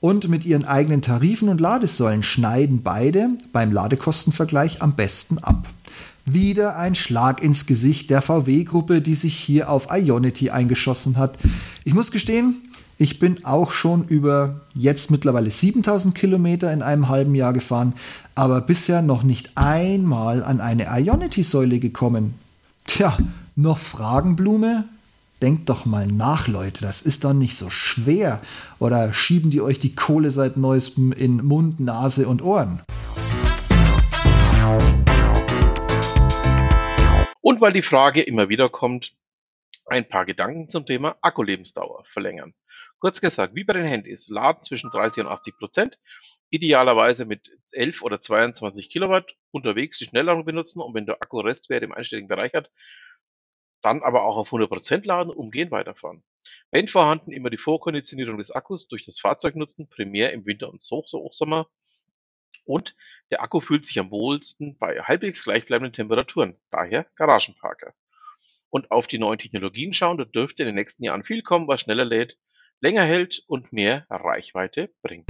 Und 0.00 0.28
mit 0.28 0.44
ihren 0.44 0.64
eigenen 0.64 1.00
Tarifen 1.00 1.48
und 1.48 1.60
Ladesäulen 1.60 2.24
schneiden 2.24 2.82
beide 2.82 3.28
beim 3.52 3.70
Ladekostenvergleich 3.70 4.82
am 4.82 4.96
besten 4.96 5.38
ab. 5.38 5.68
Wieder 6.24 6.76
ein 6.76 6.96
Schlag 6.96 7.40
ins 7.40 7.66
Gesicht 7.66 8.10
der 8.10 8.20
VW-Gruppe, 8.20 9.00
die 9.00 9.14
sich 9.14 9.36
hier 9.36 9.70
auf 9.70 9.86
Ionity 9.92 10.50
eingeschossen 10.50 11.18
hat. 11.18 11.38
Ich 11.84 11.94
muss 11.94 12.10
gestehen, 12.10 12.65
ich 12.98 13.18
bin 13.18 13.44
auch 13.44 13.72
schon 13.72 14.06
über 14.08 14.62
jetzt 14.74 15.10
mittlerweile 15.10 15.50
7000 15.50 16.14
Kilometer 16.14 16.72
in 16.72 16.80
einem 16.80 17.08
halben 17.08 17.34
Jahr 17.34 17.52
gefahren, 17.52 17.92
aber 18.34 18.62
bisher 18.62 19.02
noch 19.02 19.22
nicht 19.22 19.50
einmal 19.54 20.42
an 20.42 20.62
eine 20.62 20.86
Ionity-Säule 20.90 21.78
gekommen. 21.78 22.38
Tja, 22.86 23.18
noch 23.54 23.78
Fragen, 23.78 24.34
Blume? 24.34 24.84
Denkt 25.42 25.68
doch 25.68 25.84
mal 25.84 26.06
nach, 26.06 26.48
Leute, 26.48 26.80
das 26.80 27.02
ist 27.02 27.24
doch 27.24 27.34
nicht 27.34 27.56
so 27.56 27.68
schwer. 27.68 28.40
Oder 28.78 29.12
schieben 29.12 29.50
die 29.50 29.60
euch 29.60 29.78
die 29.78 29.94
Kohle 29.94 30.30
seit 30.30 30.56
neuestem 30.56 31.12
in 31.12 31.44
Mund, 31.44 31.78
Nase 31.78 32.26
und 32.26 32.40
Ohren? 32.40 32.80
Und 37.42 37.60
weil 37.60 37.74
die 37.74 37.82
Frage 37.82 38.22
immer 38.22 38.48
wieder 38.48 38.70
kommt, 38.70 39.12
ein 39.84 40.08
paar 40.08 40.24
Gedanken 40.24 40.70
zum 40.70 40.86
Thema 40.86 41.16
Akkulebensdauer 41.20 42.02
verlängern. 42.04 42.54
Kurz 42.98 43.20
gesagt, 43.20 43.54
wie 43.54 43.64
bei 43.64 43.74
den 43.74 43.86
Handys, 43.86 44.28
laden 44.28 44.64
zwischen 44.64 44.90
30 44.90 45.24
und 45.24 45.30
80 45.30 45.58
Prozent, 45.58 45.98
idealerweise 46.50 47.26
mit 47.26 47.50
11 47.72 48.02
oder 48.02 48.20
22 48.20 48.88
Kilowatt, 48.88 49.36
unterwegs 49.50 49.98
die 49.98 50.06
Schnellladung 50.06 50.44
benutzen 50.44 50.80
und 50.80 50.94
wenn 50.94 51.06
der 51.06 51.16
Akku 51.16 51.40
Restwert 51.40 51.82
im 51.82 51.92
einstelligen 51.92 52.28
Bereich 52.28 52.54
hat, 52.54 52.70
dann 53.82 54.02
aber 54.02 54.24
auch 54.24 54.36
auf 54.36 54.48
100 54.48 54.68
Prozent 54.68 55.06
laden, 55.06 55.30
umgehend 55.30 55.70
weiterfahren. 55.70 56.24
Wenn 56.70 56.88
vorhanden, 56.88 57.32
immer 57.32 57.50
die 57.50 57.58
Vorkonditionierung 57.58 58.38
des 58.38 58.50
Akkus 58.50 58.88
durch 58.88 59.04
das 59.04 59.20
Fahrzeug 59.20 59.56
nutzen, 59.56 59.88
primär 59.88 60.32
im 60.32 60.46
Winter 60.46 60.70
und 60.70 60.82
Hochsommer. 60.82 61.68
Und 62.64 62.96
der 63.30 63.42
Akku 63.42 63.60
fühlt 63.60 63.84
sich 63.86 63.98
am 63.98 64.10
wohlsten 64.10 64.76
bei 64.78 65.00
halbwegs 65.00 65.44
gleichbleibenden 65.44 65.92
Temperaturen, 65.92 66.56
daher 66.70 67.06
Garagenparker. 67.14 67.94
Und 68.70 68.90
auf 68.90 69.06
die 69.06 69.18
neuen 69.18 69.38
Technologien 69.38 69.94
schauen, 69.94 70.18
da 70.18 70.24
dürfte 70.24 70.62
in 70.62 70.66
den 70.66 70.74
nächsten 70.74 71.04
Jahren 71.04 71.22
viel 71.22 71.42
kommen, 71.42 71.68
was 71.68 71.82
schneller 71.82 72.04
lädt, 72.04 72.36
länger 72.80 73.04
hält 73.04 73.42
und 73.46 73.72
mehr 73.72 74.06
Reichweite 74.10 74.90
bringt. 75.02 75.26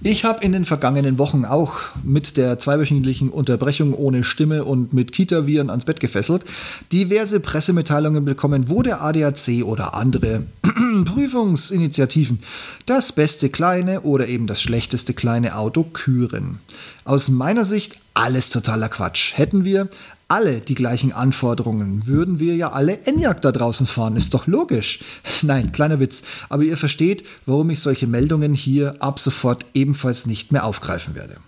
Ich 0.00 0.24
habe 0.24 0.44
in 0.44 0.52
den 0.52 0.64
vergangenen 0.64 1.18
Wochen 1.18 1.44
auch 1.44 1.80
mit 2.04 2.36
der 2.36 2.60
zweiwöchentlichen 2.60 3.30
Unterbrechung 3.30 3.94
ohne 3.94 4.22
Stimme 4.22 4.64
und 4.64 4.92
mit 4.92 5.10
Kita-Viren 5.10 5.70
ans 5.70 5.84
Bett 5.84 5.98
gefesselt 5.98 6.44
diverse 6.92 7.40
Pressemitteilungen 7.40 8.24
bekommen, 8.24 8.68
wo 8.68 8.82
der 8.82 9.02
ADAC 9.02 9.64
oder 9.64 9.94
andere 9.94 10.44
Prüfungsinitiativen 11.04 12.38
das 12.86 13.12
beste 13.12 13.48
kleine 13.50 14.02
oder 14.02 14.28
eben 14.28 14.46
das 14.46 14.62
schlechteste 14.62 15.14
kleine 15.14 15.56
Auto 15.56 15.82
küren. 15.82 16.60
Aus 17.04 17.28
meiner 17.28 17.64
Sicht 17.64 17.98
alles 18.14 18.50
totaler 18.50 18.88
Quatsch. 18.88 19.36
Hätten 19.36 19.64
wir 19.64 19.88
alle 20.28 20.60
die 20.60 20.74
gleichen 20.74 21.12
Anforderungen, 21.12 22.06
würden 22.06 22.38
wir 22.38 22.54
ja 22.54 22.72
alle 22.72 23.06
Enyaq 23.06 23.40
da 23.40 23.50
draußen 23.50 23.86
fahren. 23.86 24.14
Ist 24.14 24.34
doch 24.34 24.46
logisch. 24.46 25.00
Nein, 25.42 25.72
kleiner 25.72 26.00
Witz. 26.00 26.22
Aber 26.50 26.62
ihr 26.62 26.76
versteht, 26.76 27.26
warum 27.46 27.70
ich 27.70 27.80
solche 27.80 28.06
Meldungen 28.06 28.52
hier 28.52 28.96
ab 29.00 29.18
sofort 29.18 29.64
ebenfalls 29.72 30.26
nicht 30.26 30.52
mehr 30.52 30.64
aufgreifen 30.64 31.14
werde. 31.14 31.38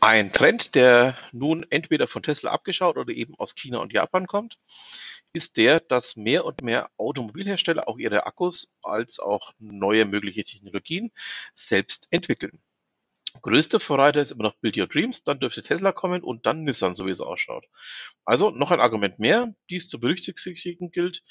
Ein 0.00 0.32
Trend, 0.32 0.74
der 0.74 1.16
nun 1.32 1.64
entweder 1.70 2.06
von 2.06 2.22
Tesla 2.22 2.50
abgeschaut 2.50 2.98
oder 2.98 3.14
eben 3.14 3.34
aus 3.38 3.54
China 3.54 3.78
und 3.78 3.94
Japan 3.94 4.26
kommt, 4.26 4.58
ist 5.32 5.56
der, 5.56 5.80
dass 5.80 6.16
mehr 6.16 6.44
und 6.44 6.60
mehr 6.60 6.90
Automobilhersteller 6.98 7.88
auch 7.88 7.96
ihre 7.96 8.26
Akkus 8.26 8.68
als 8.82 9.18
auch 9.20 9.52
neue 9.58 10.04
mögliche 10.04 10.44
Technologien 10.44 11.12
selbst 11.54 12.08
entwickeln. 12.10 12.60
Größte 13.40 13.80
Vorreiter 13.80 14.20
ist 14.20 14.32
immer 14.32 14.44
noch 14.44 14.54
Build 14.60 14.76
Your 14.76 14.86
Dreams, 14.86 15.24
dann 15.24 15.40
dürfte 15.40 15.62
Tesla 15.62 15.92
kommen 15.92 16.22
und 16.22 16.44
dann 16.44 16.64
Nissan, 16.64 16.94
so 16.94 17.06
wie 17.06 17.10
es 17.10 17.20
ausschaut. 17.20 17.64
Also 18.24 18.50
noch 18.50 18.70
ein 18.70 18.80
Argument 18.80 19.18
mehr, 19.18 19.54
die 19.70 19.76
es 19.76 19.88
zu 19.88 19.98
berücksichtigen 19.98 20.90
gilt. 20.90 21.22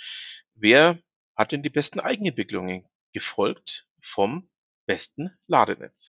Wer 0.56 1.00
hat 1.36 1.52
denn 1.52 1.64
die 1.64 1.70
besten 1.70 2.00
Eigenentwicklungen 2.00 2.86
gefolgt 3.14 3.88
vom 4.02 4.50
besten 4.86 5.32
Ladenetz? 5.48 6.10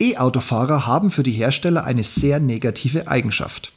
E-Autofahrer 0.00 0.86
haben 0.86 1.10
für 1.10 1.22
die 1.22 1.30
Hersteller 1.30 1.84
eine 1.84 2.02
sehr 2.02 2.40
negative 2.40 3.06
Eigenschaft. 3.08 3.72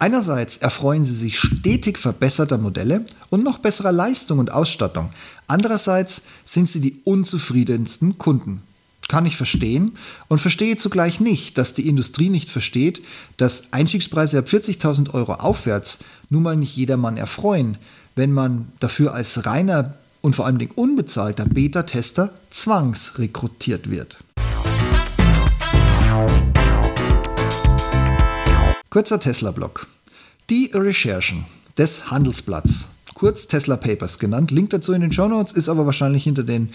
Einerseits 0.00 0.56
erfreuen 0.56 1.04
sie 1.04 1.14
sich 1.14 1.38
stetig 1.38 1.98
verbesserter 1.98 2.56
Modelle 2.56 3.04
und 3.28 3.44
noch 3.44 3.58
besserer 3.58 3.92
Leistung 3.92 4.38
und 4.38 4.50
Ausstattung. 4.50 5.10
Andererseits 5.46 6.22
sind 6.46 6.70
sie 6.70 6.80
die 6.80 7.02
unzufriedensten 7.04 8.16
Kunden. 8.16 8.62
Kann 9.08 9.26
ich 9.26 9.36
verstehen 9.36 9.98
und 10.28 10.40
verstehe 10.40 10.78
zugleich 10.78 11.20
nicht, 11.20 11.58
dass 11.58 11.74
die 11.74 11.86
Industrie 11.86 12.30
nicht 12.30 12.48
versteht, 12.48 13.02
dass 13.36 13.74
Einstiegspreise 13.74 14.38
ab 14.38 14.46
40.000 14.46 15.12
Euro 15.12 15.34
aufwärts 15.34 15.98
nun 16.30 16.44
mal 16.44 16.56
nicht 16.56 16.74
jedermann 16.74 17.18
erfreuen, 17.18 17.76
wenn 18.16 18.32
man 18.32 18.72
dafür 18.80 19.12
als 19.12 19.44
reiner 19.44 19.96
und 20.22 20.34
vor 20.34 20.46
allem 20.46 20.66
unbezahlter 20.76 21.44
Beta-Tester 21.44 22.30
zwangsrekrutiert 22.48 23.90
wird. 23.90 24.16
Kurzer 28.90 29.20
Tesla-Blog. 29.20 29.86
Die 30.50 30.72
Recherchen 30.74 31.44
des 31.78 32.10
Handelsblatts, 32.10 32.86
kurz 33.14 33.46
Tesla 33.46 33.76
Papers 33.76 34.18
genannt. 34.18 34.50
Link 34.50 34.70
dazu 34.70 34.92
in 34.92 35.00
den 35.00 35.12
Show 35.12 35.28
Notes, 35.28 35.52
ist 35.52 35.68
aber 35.68 35.86
wahrscheinlich 35.86 36.24
hinter 36.24 36.42
den 36.42 36.70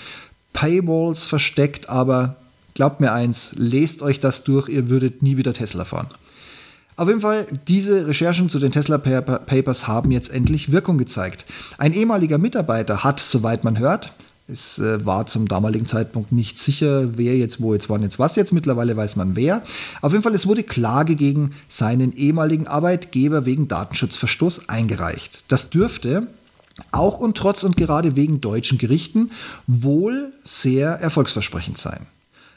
Paywalls 0.53 1.25
versteckt, 1.25 1.89
aber 1.89 2.37
glaubt 2.73 3.01
mir 3.01 3.11
eins, 3.11 3.51
lest 3.57 4.01
euch 4.01 4.21
das 4.21 4.45
durch, 4.45 4.69
ihr 4.69 4.87
würdet 4.87 5.23
nie 5.23 5.35
wieder 5.35 5.51
Tesla 5.51 5.83
fahren. 5.83 6.07
Auf 6.95 7.09
jeden 7.09 7.19
Fall, 7.19 7.47
diese 7.67 8.07
Recherchen 8.07 8.47
zu 8.47 8.59
den 8.59 8.71
Tesla 8.71 8.97
Papers 8.97 9.85
haben 9.85 10.11
jetzt 10.11 10.29
endlich 10.31 10.71
Wirkung 10.71 10.97
gezeigt. 10.97 11.43
Ein 11.77 11.91
ehemaliger 11.91 12.37
Mitarbeiter 12.37 13.03
hat, 13.03 13.19
soweit 13.19 13.65
man 13.65 13.77
hört, 13.77 14.13
es 14.47 14.77
äh, 14.77 15.03
war 15.03 15.25
zum 15.25 15.47
damaligen 15.47 15.87
Zeitpunkt 15.87 16.31
nicht 16.31 16.59
sicher, 16.59 17.17
wer 17.17 17.35
jetzt 17.35 17.61
wo 17.61 17.73
jetzt 17.73 17.89
wann 17.89 18.03
jetzt 18.03 18.19
was 18.19 18.35
jetzt. 18.35 18.53
Mittlerweile 18.53 18.95
weiß 18.95 19.15
man 19.15 19.35
wer. 19.35 19.63
Auf 20.01 20.11
jeden 20.11 20.23
Fall, 20.23 20.35
es 20.35 20.45
wurde 20.45 20.63
Klage 20.63 21.15
gegen 21.15 21.53
seinen 21.67 22.15
ehemaligen 22.15 22.67
Arbeitgeber 22.67 23.45
wegen 23.45 23.67
Datenschutzverstoß 23.67 24.69
eingereicht. 24.69 25.45
Das 25.47 25.71
dürfte 25.71 26.27
auch 26.91 27.19
und 27.19 27.37
trotz 27.37 27.63
und 27.63 27.75
gerade 27.77 28.15
wegen 28.15 28.41
deutschen 28.41 28.77
Gerichten 28.77 29.31
wohl 29.65 30.33
sehr 30.43 30.89
erfolgsversprechend 30.89 31.77
sein. 31.77 32.05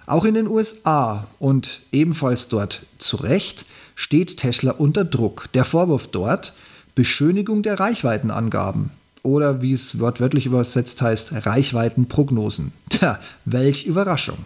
Auch 0.07 0.25
in 0.25 0.35
den 0.35 0.49
USA 0.49 1.27
und 1.39 1.81
ebenfalls 1.93 2.49
dort 2.49 2.85
zu 2.99 3.17
Recht 3.17 3.65
steht 3.95 4.39
Tesla 4.39 4.73
unter 4.73 5.05
Druck. 5.05 5.49
Der 5.55 5.65
Vorwurf 5.65 6.09
dort 6.09 6.53
Beschönigung 6.95 7.63
der 7.63 7.79
Reichweitenangaben 7.79 8.91
oder 9.29 9.63
wie 9.63 9.73
es 9.73 10.01
wortwörtlich 10.01 10.47
übersetzt 10.47 11.03
heißt, 11.03 11.47
Reichweitenprognosen. 11.47 12.73
Tja, 12.89 13.19
welch 13.45 13.87
Überraschung. 13.87 14.39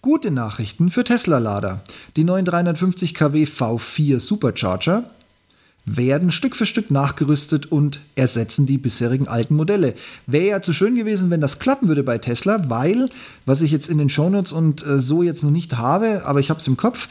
Gute 0.00 0.30
Nachrichten 0.30 0.90
für 0.90 1.04
Tesla-Lader. 1.04 1.82
Die 2.16 2.24
neuen 2.24 2.44
350 2.44 3.14
kW 3.14 3.44
V4 3.44 4.20
Supercharger 4.20 5.04
werden 5.86 6.32
Stück 6.32 6.56
für 6.56 6.66
Stück 6.66 6.90
nachgerüstet 6.90 7.66
und 7.70 8.00
ersetzen 8.16 8.66
die 8.66 8.76
bisherigen 8.76 9.28
alten 9.28 9.54
Modelle. 9.54 9.94
Wäre 10.26 10.48
ja 10.48 10.62
zu 10.62 10.72
schön 10.72 10.96
gewesen, 10.96 11.30
wenn 11.30 11.40
das 11.40 11.60
klappen 11.60 11.86
würde 11.86 12.02
bei 12.02 12.18
Tesla, 12.18 12.68
weil, 12.68 13.08
was 13.46 13.62
ich 13.62 13.70
jetzt 13.70 13.88
in 13.88 13.98
den 13.98 14.10
Shownotes 14.10 14.52
und 14.52 14.84
äh, 14.84 14.98
so 14.98 15.22
jetzt 15.22 15.44
noch 15.44 15.52
nicht 15.52 15.76
habe, 15.76 16.22
aber 16.24 16.40
ich 16.40 16.50
habe 16.50 16.58
es 16.58 16.66
im 16.66 16.76
Kopf, 16.76 17.08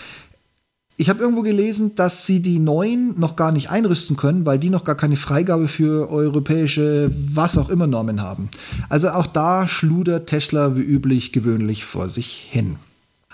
ich 0.98 1.10
habe 1.10 1.22
irgendwo 1.22 1.42
gelesen, 1.42 1.96
dass 1.96 2.26
sie 2.26 2.42
die 2.42 2.60
neuen 2.60 3.20
noch 3.20 3.36
gar 3.36 3.52
nicht 3.52 3.70
einrüsten 3.70 4.16
können, 4.16 4.46
weil 4.46 4.60
die 4.60 4.70
noch 4.70 4.86
gar 4.86 4.96
keine 4.96 5.18
Freigabe 5.18 5.68
für 5.68 6.10
europäische 6.10 7.12
was 7.34 7.58
auch 7.58 7.70
immer 7.70 7.88
Normen 7.88 8.22
haben. 8.22 8.50
Also 8.88 9.10
auch 9.10 9.28
da 9.28 9.68
schludert 9.68 10.28
Tesla 10.28 10.76
wie 10.76 10.82
üblich 10.82 11.34
gewöhnlich 11.34 11.84
vor 11.84 12.08
sich 12.08 12.48
hin. 12.50 12.78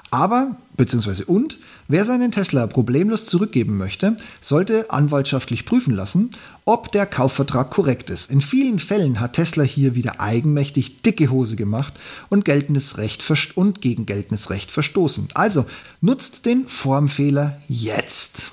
Aber, 0.10 0.58
beziehungsweise 0.76 1.26
und, 1.26 1.58
wer 1.92 2.06
seinen 2.06 2.32
Tesla 2.32 2.68
problemlos 2.68 3.26
zurückgeben 3.26 3.78
möchte, 3.78 4.18
sollte 4.40 4.92
anwaltschaftlich 4.92 5.66
prüfen 5.66 5.94
lassen, 5.96 6.32
ob 6.66 6.92
der 6.92 7.06
Kaufvertrag 7.06 7.70
korrekt 7.70 8.10
ist. 8.10 8.32
In 8.32 8.42
vielen 8.42 8.80
Fällen 8.80 9.20
hat 9.20 9.34
Tesla 9.34 9.64
hier 9.64 9.96
wieder 9.96 10.20
eigenmächtig 10.20 11.02
dicke 11.02 11.30
Hose 11.30 11.56
gemacht 11.56 11.94
und 12.30 12.46
geltendes 12.46 12.98
Recht 12.98 13.24
und 13.56 13.82
gegen 13.82 14.06
geltendes 14.06 14.50
Recht 14.50 14.72
verstoßen. 14.72 15.30
Also 15.34 15.66
nutzt 16.02 16.46
den 16.46 16.68
Formfehler 16.68 17.62
jetzt. 17.68 18.52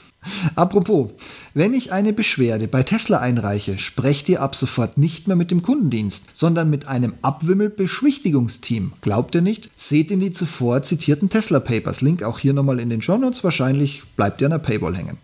Apropos, 0.55 1.11
wenn 1.55 1.75
ich 1.75 1.93
eine 1.93 2.13
Beschwerde 2.13 2.69
bei 2.69 2.83
Tesla 2.83 3.19
einreiche, 3.19 3.79
sprecht 3.79 4.29
ihr 4.29 4.43
ab 4.43 4.55
sofort 4.55 4.99
nicht 4.99 5.27
mehr 5.27 5.37
mit 5.37 5.51
dem 5.51 5.63
Kundendienst, 5.63 6.25
sondern 6.35 6.71
mit 6.71 6.87
einem 6.87 7.15
Abwimmel-Beschwichtigungsteam. 7.23 8.93
Glaubt 9.01 9.35
ihr 9.35 9.43
nicht? 9.43 9.71
Seht 9.77 10.11
in 10.11 10.21
die 10.21 10.31
zuvor 10.31 10.83
zitierten 10.83 11.29
Tesla 11.29 11.61
Papers. 11.61 12.01
Link 12.01 12.23
auch 12.23 12.39
hier 12.39 12.53
nochmal 12.53 12.81
in 12.81 12.91
den 12.91 13.03
Show 13.03 13.19
Notes. 13.19 13.43
Wahrscheinlich 13.45 14.03
bleibt 14.17 14.41
ihr 14.41 14.47
an 14.47 14.53
der 14.53 14.59
Paywall 14.59 14.97
hängen. 14.97 15.19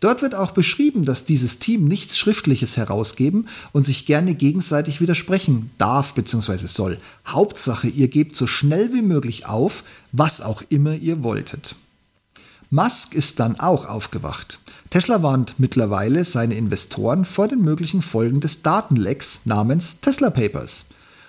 Dort 0.00 0.22
wird 0.22 0.34
auch 0.36 0.52
beschrieben, 0.52 1.04
dass 1.04 1.24
dieses 1.24 1.58
Team 1.58 1.86
nichts 1.86 2.16
Schriftliches 2.16 2.76
herausgeben 2.76 3.48
und 3.72 3.84
sich 3.84 4.06
gerne 4.06 4.34
gegenseitig 4.34 5.00
widersprechen 5.00 5.70
darf 5.76 6.14
bzw. 6.14 6.68
soll. 6.68 6.98
Hauptsache, 7.26 7.88
ihr 7.88 8.06
gebt 8.06 8.36
so 8.36 8.46
schnell 8.46 8.92
wie 8.92 9.02
möglich 9.02 9.46
auf, 9.46 9.82
was 10.12 10.40
auch 10.40 10.62
immer 10.68 10.94
ihr 10.94 11.24
wolltet. 11.24 11.74
Musk 12.70 13.14
ist 13.14 13.40
dann 13.40 13.58
auch 13.58 13.86
aufgewacht. 13.86 14.58
Tesla 14.90 15.22
warnt 15.22 15.54
mittlerweile 15.56 16.26
seine 16.26 16.54
Investoren 16.54 17.24
vor 17.24 17.48
den 17.48 17.62
möglichen 17.62 18.02
Folgen 18.02 18.40
des 18.40 18.60
Datenlecks 18.60 19.40
namens 19.46 20.00
Tesla 20.00 20.28
Papers. 20.28 20.84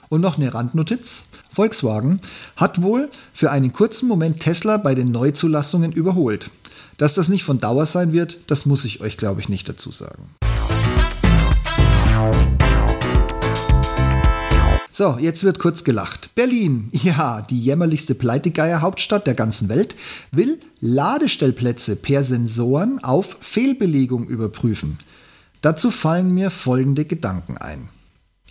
Und 0.10 0.20
noch 0.20 0.38
eine 0.38 0.54
Randnotiz. 0.54 1.24
Volkswagen 1.50 2.20
hat 2.58 2.82
wohl 2.82 3.10
für 3.34 3.52
einen 3.52 3.72
kurzen 3.72 4.10
Moment 4.10 4.42
Tesla 4.42 4.76
bei 4.76 4.96
den 4.96 5.12
Neuzulassungen 5.12 5.94
überholt. 5.94 6.50
Dass 6.98 7.14
das 7.14 7.30
nicht 7.30 7.46
von 7.46 7.60
Dauer 7.60 7.86
sein 7.86 8.12
wird, 8.12 8.40
das 8.48 8.66
muss 8.66 8.84
ich 8.84 9.00
euch, 9.00 9.16
glaube 9.16 9.40
ich, 9.40 9.48
nicht 9.48 9.70
dazu 9.70 9.92
sagen. 9.92 10.30
So, 15.00 15.18
jetzt 15.18 15.46
wird 15.46 15.60
kurz 15.60 15.86
gelacht. 15.86 16.36
Berlin, 16.36 16.90
ja, 16.92 17.42
die 17.42 17.58
jämmerlichste 17.58 18.16
Pleitegeier-Hauptstadt 18.16 19.28
der 19.28 19.34
ganzen 19.34 19.70
Welt, 19.70 19.96
will 20.34 20.60
Ladestellplätze 20.82 21.96
per 21.96 22.26
Sensoren 22.26 23.02
auf 23.02 23.38
Fehlbelegung 23.40 24.28
überprüfen. 24.28 24.98
Dazu 25.62 25.90
fallen 25.90 26.34
mir 26.34 26.50
folgende 26.50 27.06
Gedanken 27.06 27.58
ein. 27.58 27.88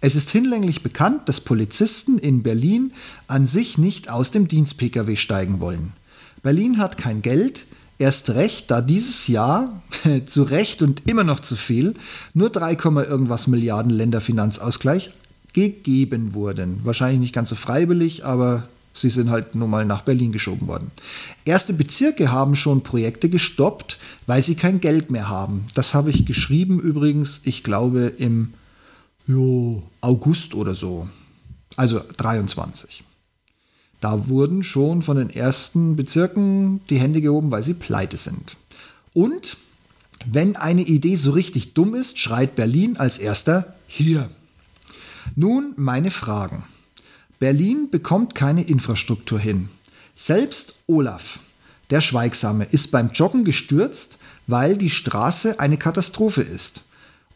Es 0.00 0.14
ist 0.14 0.30
hinlänglich 0.30 0.82
bekannt, 0.82 1.28
dass 1.28 1.42
Polizisten 1.42 2.16
in 2.16 2.42
Berlin 2.42 2.92
an 3.26 3.46
sich 3.46 3.76
nicht 3.76 4.08
aus 4.08 4.30
dem 4.30 4.48
Dienst-Pkw 4.48 5.16
steigen 5.16 5.60
wollen. 5.60 5.92
Berlin 6.42 6.78
hat 6.78 6.96
kein 6.96 7.20
Geld, 7.20 7.66
erst 7.98 8.30
recht, 8.30 8.70
da 8.70 8.80
dieses 8.80 9.28
Jahr 9.28 9.82
zu 10.24 10.44
Recht 10.44 10.80
und 10.80 11.02
immer 11.06 11.24
noch 11.24 11.40
zu 11.40 11.56
viel 11.56 11.92
nur 12.32 12.48
3, 12.48 12.72
irgendwas 13.06 13.48
Milliarden 13.48 13.90
Länderfinanzausgleich 13.90 15.10
gegeben 15.58 16.34
wurden. 16.34 16.80
Wahrscheinlich 16.84 17.20
nicht 17.20 17.34
ganz 17.34 17.48
so 17.48 17.56
freiwillig, 17.56 18.24
aber 18.24 18.68
sie 18.94 19.10
sind 19.10 19.30
halt 19.30 19.54
nun 19.54 19.70
mal 19.70 19.84
nach 19.84 20.02
Berlin 20.02 20.32
geschoben 20.32 20.66
worden. 20.66 20.90
Erste 21.44 21.72
Bezirke 21.72 22.30
haben 22.30 22.56
schon 22.56 22.82
Projekte 22.82 23.28
gestoppt, 23.28 23.98
weil 24.26 24.42
sie 24.42 24.54
kein 24.54 24.80
Geld 24.80 25.10
mehr 25.10 25.28
haben. 25.28 25.66
Das 25.74 25.94
habe 25.94 26.10
ich 26.10 26.26
geschrieben 26.26 26.80
übrigens, 26.80 27.40
ich 27.44 27.62
glaube 27.62 28.12
im 28.18 28.54
jo, 29.26 29.82
August 30.00 30.54
oder 30.54 30.74
so. 30.74 31.08
Also 31.76 32.00
23. 32.16 33.04
Da 34.00 34.28
wurden 34.28 34.62
schon 34.62 35.02
von 35.02 35.16
den 35.16 35.30
ersten 35.30 35.96
Bezirken 35.96 36.80
die 36.88 36.98
Hände 36.98 37.20
gehoben, 37.20 37.50
weil 37.50 37.62
sie 37.62 37.74
pleite 37.74 38.16
sind. 38.16 38.56
Und 39.12 39.56
wenn 40.24 40.56
eine 40.56 40.82
Idee 40.82 41.16
so 41.16 41.32
richtig 41.32 41.74
dumm 41.74 41.94
ist, 41.94 42.18
schreit 42.18 42.54
Berlin 42.56 42.96
als 42.96 43.18
erster 43.18 43.74
hier. 43.86 44.30
Nun 45.36 45.74
meine 45.76 46.10
Fragen. 46.10 46.64
Berlin 47.38 47.88
bekommt 47.90 48.34
keine 48.34 48.62
Infrastruktur 48.62 49.38
hin. 49.38 49.68
Selbst 50.14 50.74
Olaf, 50.86 51.38
der 51.90 52.00
Schweigsame, 52.00 52.66
ist 52.70 52.90
beim 52.90 53.10
Joggen 53.12 53.44
gestürzt, 53.44 54.18
weil 54.46 54.76
die 54.76 54.90
Straße 54.90 55.60
eine 55.60 55.76
Katastrophe 55.76 56.42
ist. 56.42 56.82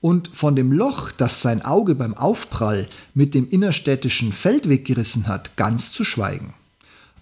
Und 0.00 0.31
von 0.35 0.57
dem 0.57 0.72
Loch, 0.72 1.12
das 1.12 1.42
sein 1.42 1.64
Auge 1.64 1.94
beim 1.94 2.14
Aufprall 2.14 2.88
mit 3.14 3.35
dem 3.35 3.48
innerstädtischen 3.48 4.33
Feldweg 4.33 4.85
gerissen 4.85 5.28
hat, 5.28 5.57
ganz 5.57 5.92
zu 5.92 6.02
schweigen. 6.02 6.55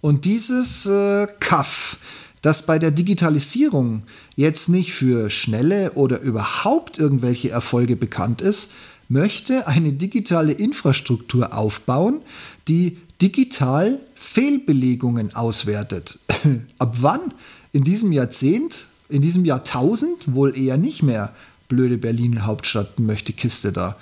Und 0.01 0.25
dieses 0.25 0.87
äh, 0.87 1.27
Kaff, 1.41 1.99
das 2.41 2.65
bei 2.65 2.79
der 2.79 2.91
Digitalisierung 2.91 4.05
jetzt 4.35 4.71
nicht 4.71 4.95
für 4.95 5.29
schnelle 5.29 5.93
oder 5.93 6.21
überhaupt 6.21 6.97
irgendwelche 6.97 7.51
Erfolge 7.51 7.97
bekannt 7.97 8.41
ist, 8.41 8.71
möchte 9.11 9.67
eine 9.67 9.93
digitale 9.93 10.53
Infrastruktur 10.53 11.53
aufbauen, 11.53 12.21
die 12.69 12.97
digital 13.21 14.01
Fehlbelegungen 14.15 15.35
auswertet. 15.35 16.19
Ab 16.79 16.97
wann? 17.01 17.35
In 17.73 17.85
diesem 17.85 18.13
Jahrzehnt? 18.13 18.87
In 19.09 19.21
diesem 19.21 19.45
Jahrtausend? 19.45 20.35
Wohl 20.35 20.57
eher 20.57 20.79
nicht 20.79 21.03
mehr. 21.03 21.35
Blöde 21.69 21.99
Berlin 21.99 22.47
Hauptstadt 22.47 22.99
möchte 23.01 23.33
Kiste 23.33 23.73
da. 23.73 23.97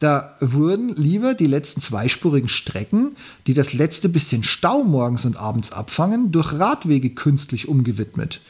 Da 0.00 0.36
wurden 0.40 0.94
lieber 0.96 1.34
die 1.34 1.46
letzten 1.46 1.80
zweispurigen 1.80 2.48
Strecken, 2.48 3.16
die 3.46 3.54
das 3.54 3.72
letzte 3.72 4.08
bisschen 4.08 4.44
Stau 4.44 4.82
morgens 4.82 5.24
und 5.24 5.36
abends 5.36 5.72
abfangen, 5.72 6.32
durch 6.32 6.52
Radwege 6.52 7.10
künstlich 7.10 7.68
umgewidmet. 7.68 8.40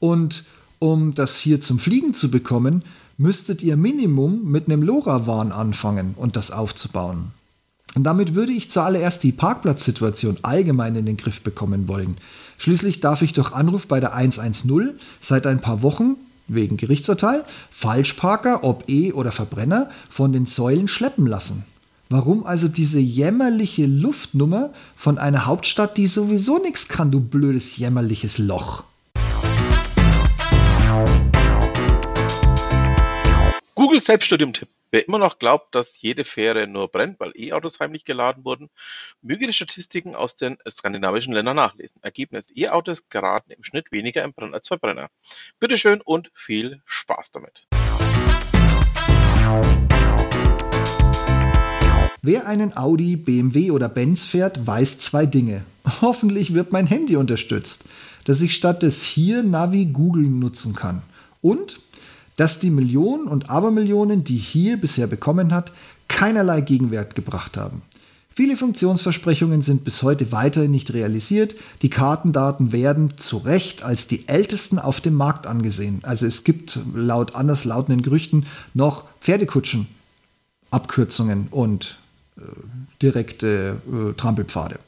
Und 0.00 0.44
um 0.78 1.14
das 1.14 1.36
hier 1.38 1.60
zum 1.60 1.78
Fliegen 1.78 2.14
zu 2.14 2.30
bekommen, 2.30 2.82
müsstet 3.22 3.62
ihr 3.62 3.76
Minimum 3.76 4.50
mit 4.50 4.66
einem 4.66 4.82
LoRaWAN 4.82 5.52
anfangen 5.52 6.14
und 6.16 6.34
das 6.34 6.50
aufzubauen. 6.50 7.30
Und 7.94 8.04
damit 8.04 8.34
würde 8.34 8.52
ich 8.52 8.70
zuallererst 8.70 9.22
die 9.22 9.32
Parkplatzsituation 9.32 10.38
allgemein 10.42 10.96
in 10.96 11.06
den 11.06 11.16
Griff 11.16 11.40
bekommen 11.42 11.86
wollen. 11.86 12.16
Schließlich 12.58 13.00
darf 13.00 13.22
ich 13.22 13.32
durch 13.32 13.52
Anruf 13.52 13.86
bei 13.86 14.00
der 14.00 14.14
110 14.14 14.94
seit 15.20 15.46
ein 15.46 15.60
paar 15.60 15.82
Wochen 15.82 16.16
wegen 16.48 16.76
Gerichtsurteil 16.76 17.44
Falschparker, 17.70 18.64
ob 18.64 18.88
E- 18.88 19.12
oder 19.12 19.30
Verbrenner, 19.30 19.88
von 20.10 20.32
den 20.32 20.46
Säulen 20.46 20.88
schleppen 20.88 21.26
lassen. 21.26 21.64
Warum 22.08 22.44
also 22.44 22.66
diese 22.66 22.98
jämmerliche 22.98 23.86
Luftnummer 23.86 24.70
von 24.96 25.18
einer 25.18 25.46
Hauptstadt, 25.46 25.96
die 25.96 26.08
sowieso 26.08 26.58
nichts 26.58 26.88
kann, 26.88 27.10
du 27.10 27.20
blödes 27.20 27.76
jämmerliches 27.76 28.38
Loch? 28.38 28.84
Google 33.92 34.04
Selbststudium-Tipp. 34.04 34.70
Wer 34.90 35.06
immer 35.06 35.18
noch 35.18 35.38
glaubt, 35.38 35.74
dass 35.74 36.00
jede 36.00 36.24
Fähre 36.24 36.66
nur 36.66 36.88
brennt, 36.88 37.20
weil 37.20 37.34
E-Autos 37.36 37.78
heimlich 37.78 38.06
geladen 38.06 38.42
wurden, 38.42 38.70
möge 39.20 39.46
die 39.46 39.52
Statistiken 39.52 40.14
aus 40.14 40.34
den 40.34 40.56
skandinavischen 40.66 41.34
Ländern 41.34 41.56
nachlesen. 41.56 42.02
Ergebnis: 42.02 42.50
E-Autos 42.56 43.10
geraten 43.10 43.50
im 43.50 43.62
Schnitt 43.62 43.92
weniger 43.92 44.22
im 44.22 44.32
Brand 44.32 44.54
als 44.54 44.68
Verbrenner. 44.68 45.10
Bitteschön 45.60 46.00
und 46.00 46.30
viel 46.32 46.80
Spaß 46.86 47.32
damit. 47.32 47.66
Wer 52.22 52.46
einen 52.46 52.74
Audi, 52.74 53.16
BMW 53.16 53.72
oder 53.72 53.90
Benz 53.90 54.24
fährt, 54.24 54.66
weiß 54.66 55.00
zwei 55.00 55.26
Dinge. 55.26 55.66
Hoffentlich 56.00 56.54
wird 56.54 56.72
mein 56.72 56.86
Handy 56.86 57.16
unterstützt, 57.16 57.84
dass 58.24 58.40
ich 58.40 58.54
statt 58.54 58.82
des 58.82 59.02
hier 59.02 59.42
Navi 59.42 59.84
Google 59.84 60.24
nutzen 60.24 60.74
kann. 60.74 61.02
Und 61.42 61.81
dass 62.42 62.58
die 62.58 62.70
Millionen 62.70 63.28
und 63.28 63.50
Abermillionen, 63.50 64.24
die 64.24 64.36
hier 64.36 64.76
bisher 64.76 65.06
bekommen 65.06 65.54
hat, 65.54 65.70
keinerlei 66.08 66.60
Gegenwert 66.60 67.14
gebracht 67.14 67.56
haben. 67.56 67.82
Viele 68.34 68.56
Funktionsversprechungen 68.56 69.62
sind 69.62 69.84
bis 69.84 70.02
heute 70.02 70.32
weiterhin 70.32 70.72
nicht 70.72 70.92
realisiert. 70.92 71.54
Die 71.82 71.88
Kartendaten 71.88 72.72
werden 72.72 73.16
zu 73.16 73.36
Recht 73.36 73.84
als 73.84 74.08
die 74.08 74.26
ältesten 74.26 74.80
auf 74.80 75.00
dem 75.00 75.14
Markt 75.14 75.46
angesehen. 75.46 76.00
Also 76.02 76.26
es 76.26 76.42
gibt 76.42 76.80
laut 76.96 77.36
anders 77.36 77.64
lautenden 77.64 78.02
Gerüchten 78.02 78.46
noch 78.74 79.04
Pferdekutschen, 79.20 79.86
Abkürzungen 80.72 81.46
und 81.52 81.96
äh, 82.36 82.40
direkte 83.00 83.76
äh, 83.86 84.14
Trampelpfade. 84.14 84.80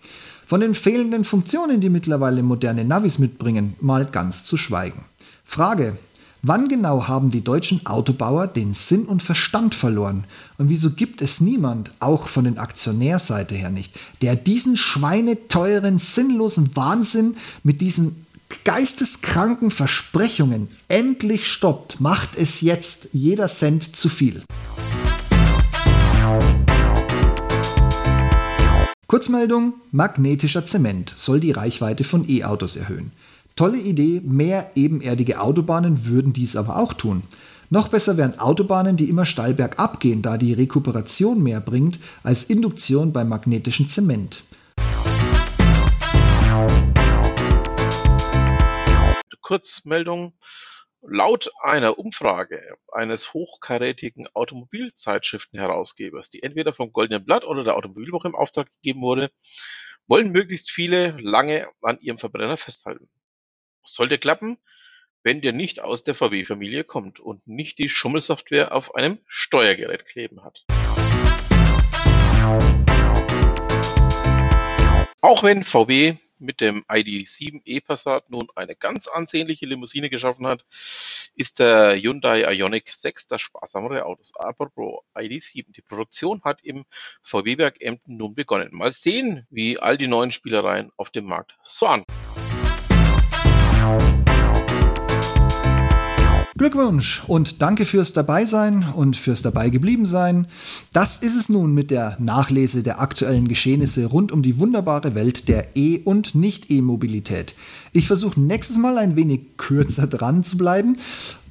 Von 0.44 0.60
den 0.60 0.74
fehlenden 0.74 1.24
Funktionen, 1.24 1.80
die 1.80 1.88
mittlerweile 1.88 2.42
moderne 2.42 2.84
Navis 2.84 3.20
mitbringen, 3.20 3.76
mal 3.80 4.06
ganz 4.06 4.42
zu 4.42 4.56
schweigen. 4.56 5.04
Frage, 5.44 5.96
Wann 6.46 6.68
genau 6.68 7.08
haben 7.08 7.30
die 7.30 7.42
deutschen 7.42 7.86
Autobauer 7.86 8.46
den 8.46 8.74
Sinn 8.74 9.06
und 9.06 9.22
Verstand 9.22 9.74
verloren? 9.74 10.24
Und 10.58 10.68
wieso 10.68 10.90
gibt 10.90 11.22
es 11.22 11.40
niemand, 11.40 11.90
auch 12.00 12.28
von 12.28 12.44
den 12.44 12.58
Aktionärseite 12.58 13.54
her 13.54 13.70
nicht, 13.70 13.98
der 14.20 14.36
diesen 14.36 14.76
schweineteuren, 14.76 15.98
sinnlosen 15.98 16.76
Wahnsinn 16.76 17.38
mit 17.62 17.80
diesen 17.80 18.26
geisteskranken 18.64 19.70
Versprechungen 19.70 20.68
endlich 20.88 21.50
stoppt? 21.50 21.98
Macht 21.98 22.36
es 22.36 22.60
jetzt 22.60 23.08
jeder 23.14 23.48
Cent 23.48 23.96
zu 23.96 24.10
viel. 24.10 24.42
Kurzmeldung, 29.06 29.72
magnetischer 29.92 30.66
Zement 30.66 31.14
soll 31.16 31.40
die 31.40 31.52
Reichweite 31.52 32.04
von 32.04 32.28
E-Autos 32.28 32.76
erhöhen. 32.76 33.12
Tolle 33.56 33.78
Idee, 33.78 34.20
mehr 34.24 34.72
ebenerdige 34.74 35.40
Autobahnen 35.40 36.06
würden 36.06 36.32
dies 36.32 36.56
aber 36.56 36.76
auch 36.76 36.92
tun. 36.92 37.22
Noch 37.70 37.86
besser 37.86 38.16
wären 38.16 38.40
Autobahnen, 38.40 38.96
die 38.96 39.08
immer 39.08 39.26
steil 39.26 39.54
bergab 39.54 40.00
gehen, 40.00 40.22
da 40.22 40.38
die 40.38 40.54
Rekuperation 40.54 41.40
mehr 41.40 41.60
bringt 41.60 42.00
als 42.24 42.42
Induktion 42.42 43.12
beim 43.12 43.28
magnetischen 43.28 43.88
Zement. 43.88 44.42
Kurzmeldung. 49.40 50.32
Laut 51.06 51.52
einer 51.62 51.98
Umfrage 51.98 52.60
eines 52.90 53.34
hochkarätigen 53.34 54.26
Automobilzeitschriftenherausgebers, 54.34 56.28
die 56.28 56.42
entweder 56.42 56.72
vom 56.72 56.92
Goldenen 56.92 57.24
Blatt 57.24 57.44
oder 57.44 57.62
der 57.62 57.76
Automobilwoche 57.76 58.26
im 58.26 58.34
Auftrag 58.34 58.66
gegeben 58.82 59.02
wurde, 59.02 59.30
wollen 60.08 60.32
möglichst 60.32 60.72
viele 60.72 61.16
lange 61.20 61.68
an 61.82 62.00
ihrem 62.00 62.18
Verbrenner 62.18 62.56
festhalten. 62.56 63.08
Sollte 63.84 64.18
klappen, 64.18 64.56
wenn 65.22 65.42
der 65.42 65.52
nicht 65.52 65.80
aus 65.80 66.04
der 66.04 66.14
VW-Familie 66.14 66.84
kommt 66.84 67.20
und 67.20 67.46
nicht 67.46 67.78
die 67.78 67.90
Schummelsoftware 67.90 68.72
auf 68.72 68.94
einem 68.94 69.18
Steuergerät 69.26 70.06
kleben 70.06 70.42
hat. 70.42 70.64
Auch 75.20 75.42
wenn 75.42 75.64
VW 75.64 76.16
mit 76.38 76.60
dem 76.60 76.84
ID.7 76.90 77.62
E-Passat 77.64 78.28
nun 78.30 78.48
eine 78.54 78.74
ganz 78.74 79.06
ansehnliche 79.06 79.66
Limousine 79.66 80.10
geschaffen 80.10 80.46
hat, 80.46 80.64
ist 81.34 81.58
der 81.58 81.96
Hyundai 81.96 82.42
Ioniq 82.54 82.90
6 82.90 83.28
das 83.28 83.40
sparsamere 83.40 84.04
Auto. 84.04 84.22
Apropos 84.34 85.04
ID.7, 85.16 85.72
die 85.72 85.82
Produktion 85.82 86.42
hat 86.42 86.62
im 86.62 86.84
VW-Werk 87.22 87.80
Emden 87.80 88.16
nun 88.16 88.34
begonnen. 88.34 88.68
Mal 88.72 88.92
sehen, 88.92 89.46
wie 89.50 89.78
all 89.78 89.96
die 89.96 90.08
neuen 90.08 90.32
Spielereien 90.32 90.90
auf 90.96 91.10
dem 91.10 91.24
Markt 91.24 91.56
so 91.64 91.86
an. 91.86 92.04
Glückwunsch 96.56 97.22
und 97.26 97.60
danke 97.60 97.84
fürs 97.84 98.12
Dabeisein 98.14 98.86
und 98.94 99.16
fürs 99.16 99.42
Dabeigebliebensein. 99.42 100.46
Das 100.92 101.18
ist 101.18 101.36
es 101.36 101.48
nun 101.48 101.74
mit 101.74 101.90
der 101.90 102.16
Nachlese 102.20 102.82
der 102.82 103.00
aktuellen 103.00 103.48
Geschehnisse 103.48 104.06
rund 104.06 104.32
um 104.32 104.42
die 104.42 104.58
wunderbare 104.58 105.14
Welt 105.14 105.48
der 105.48 105.76
E- 105.76 106.00
und 106.04 106.34
Nicht-E-Mobilität. 106.34 107.54
Ich 107.92 108.06
versuche 108.06 108.40
nächstes 108.40 108.78
Mal 108.78 108.96
ein 108.96 109.14
wenig 109.14 109.58
kürzer 109.58 110.06
dran 110.06 110.42
zu 110.42 110.56
bleiben 110.56 110.96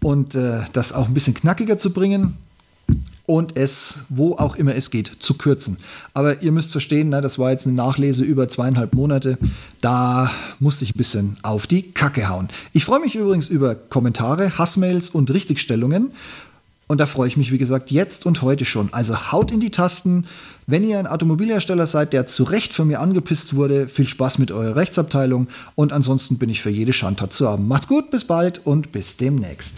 und 0.02 0.34
äh, 0.36 0.62
das 0.74 0.94
auch 0.94 1.08
ein 1.08 1.14
bisschen 1.14 1.36
knackiger 1.36 1.78
zu 1.78 1.94
bringen 1.94 2.38
und 3.26 3.56
es, 3.56 4.00
wo 4.10 4.34
auch 4.34 4.56
immer 4.56 4.76
es 4.76 4.92
geht, 4.92 5.12
zu 5.20 5.36
kürzen. 5.36 5.78
Aber 6.14 6.42
ihr 6.42 6.52
müsst 6.52 6.72
verstehen, 6.72 7.10
ne, 7.10 7.22
das 7.22 7.40
war 7.40 7.52
jetzt 7.52 7.66
eine 7.66 7.76
Nachlese 7.76 8.24
über 8.24 8.50
zweieinhalb 8.50 8.94
Monate. 8.94 9.38
Da 9.82 10.32
musste 10.60 10.84
ich 10.84 10.94
ein 10.94 10.98
bisschen 10.98 11.38
auf 11.42 11.66
die 11.66 11.94
Kacke 11.94 12.28
hauen. 12.28 12.50
Ich 12.74 12.86
freue 12.86 13.00
mich 13.00 13.16
übrigens 13.16 13.48
über 13.48 13.76
Kommentare, 13.76 14.58
Hassmails 14.58 15.10
und 15.10 15.32
Richtigstellungen. 15.32 16.12
Und 16.88 17.00
da 17.00 17.06
freue 17.06 17.30
ich 17.30 17.38
mich, 17.38 17.52
wie 17.52 17.58
gesagt, 17.58 17.92
jetzt 17.92 18.26
und 18.26 18.42
heute 18.42 18.66
schon. 18.66 18.90
Also 18.94 19.32
haut 19.32 19.52
in 19.52 19.62
die 19.62 19.72
Tasten. 19.72 20.26
Wenn 20.68 20.84
ihr 20.84 21.00
ein 21.00 21.08
Automobilhersteller 21.08 21.88
seid, 21.88 22.14
der 22.14 22.28
zu 22.28 22.44
Recht 22.44 22.74
von 22.74 22.88
mir 22.88 23.00
angepisst 23.00 23.56
wurde, 23.56 23.88
viel 23.88 24.08
Spaß 24.08 24.38
mit 24.38 24.52
eurer 24.52 24.76
Rechtsabteilung. 24.76 25.48
Und 25.76 25.94
ansonsten 25.94 26.38
bin 26.38 26.50
ich 26.50 26.62
für 26.62 26.70
jede 26.70 26.92
Schandtat 26.92 27.32
zu 27.32 27.48
haben. 27.48 27.68
Macht's 27.70 27.88
gut, 27.88 28.12
bis 28.12 28.26
bald 28.26 28.66
und 28.66 28.92
bis 28.92 29.16
demnächst. 29.16 29.78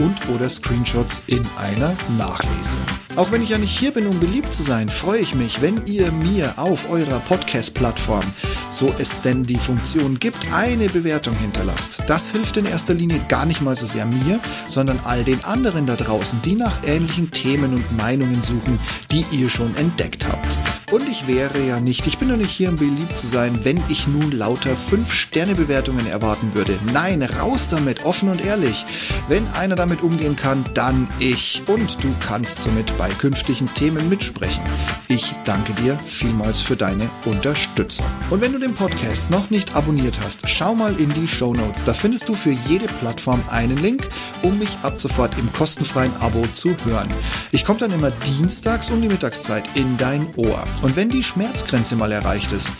und 0.00 0.28
oder 0.34 0.48
Screenshots 0.48 1.22
in 1.26 1.46
einer 1.58 1.94
Nachlese. 2.18 2.76
Auch 3.16 3.32
wenn 3.32 3.42
ich 3.42 3.50
ja 3.50 3.58
nicht 3.58 3.76
hier 3.76 3.90
bin, 3.90 4.06
um 4.06 4.18
beliebt 4.20 4.54
zu 4.54 4.62
sein, 4.62 4.88
freue 4.88 5.20
ich 5.20 5.34
mich, 5.34 5.60
wenn 5.60 5.84
ihr 5.86 6.12
mir 6.12 6.54
auf 6.58 6.88
eurer 6.90 7.18
Podcast-Plattform, 7.20 8.24
so 8.70 8.94
es 8.98 9.20
denn 9.20 9.42
die 9.42 9.56
Funktion 9.56 10.18
gibt, 10.18 10.38
eine 10.52 10.88
Bewertung 10.88 11.36
hinterlasst. 11.36 11.98
Das 12.06 12.30
hilft 12.30 12.56
in 12.56 12.66
erster 12.66 12.94
Linie 12.94 13.20
gar 13.28 13.46
nicht 13.46 13.62
mal 13.62 13.76
so 13.76 13.84
sehr 13.84 14.06
mir, 14.06 14.38
sondern 14.68 15.00
all 15.04 15.24
den 15.24 15.44
anderen 15.44 15.86
da 15.86 15.96
draußen, 15.96 16.40
die 16.42 16.54
nach 16.54 16.72
ähnlichen 16.86 17.30
Themen 17.32 17.74
und 17.74 17.96
Meinungen 17.96 18.42
suchen, 18.42 18.78
die 19.10 19.24
ihr 19.32 19.50
schon 19.50 19.76
entdeckt 19.76 20.26
habt. 20.28 20.46
Und 20.92 21.08
ich 21.08 21.26
wäre 21.26 21.60
ja 21.60 21.80
nicht, 21.80 22.06
ich 22.06 22.18
bin 22.18 22.28
doch 22.28 22.36
nicht 22.36 22.50
hier, 22.50 22.68
um 22.68 22.76
beliebt 22.76 23.16
zu 23.16 23.26
sein, 23.26 23.60
wenn 23.64 23.82
ich 23.88 24.06
nun 24.06 24.32
lauter 24.32 24.70
5-Sterne-Bewertungen 24.70 26.06
erwarten 26.06 26.54
würde. 26.54 26.78
Nein, 26.92 27.22
raus 27.22 27.66
damit, 27.68 28.04
offen 28.04 28.28
und 28.28 28.44
ehrlich. 28.44 28.86
Wenn 29.28 29.46
einer 29.48 29.74
damit 29.74 29.89
umgehen 30.02 30.36
kann, 30.36 30.64
dann 30.74 31.08
ich. 31.18 31.62
Und 31.66 32.02
du 32.02 32.14
kannst 32.20 32.60
somit 32.60 32.96
bei 32.98 33.08
künftigen 33.08 33.72
Themen 33.74 34.08
mitsprechen. 34.08 34.62
Ich 35.08 35.34
danke 35.44 35.72
dir 35.74 35.98
vielmals 35.98 36.60
für 36.60 36.76
deine 36.76 37.08
Unterstützung. 37.24 38.06
Und 38.30 38.40
wenn 38.40 38.52
du 38.52 38.58
den 38.58 38.74
Podcast 38.74 39.30
noch 39.30 39.50
nicht 39.50 39.74
abonniert 39.74 40.18
hast, 40.22 40.48
schau 40.48 40.74
mal 40.74 40.94
in 41.00 41.12
die 41.14 41.26
Show 41.26 41.52
Notes. 41.52 41.82
Da 41.84 41.92
findest 41.92 42.28
du 42.28 42.34
für 42.34 42.52
jede 42.68 42.86
Plattform 42.86 43.42
einen 43.50 43.78
Link, 43.78 44.06
um 44.42 44.58
mich 44.58 44.70
ab 44.82 45.00
sofort 45.00 45.36
im 45.38 45.52
kostenfreien 45.52 46.14
Abo 46.18 46.46
zu 46.52 46.76
hören. 46.84 47.08
Ich 47.50 47.64
komme 47.64 47.80
dann 47.80 47.92
immer 47.92 48.10
dienstags 48.10 48.90
um 48.90 49.02
die 49.02 49.08
Mittagszeit 49.08 49.64
in 49.74 49.96
dein 49.96 50.26
Ohr. 50.36 50.62
Und 50.82 50.94
wenn 50.94 51.08
die 51.08 51.22
Schmerzgrenze 51.22 51.96
mal 51.96 52.12
erreicht 52.12 52.52
ist, 52.52 52.70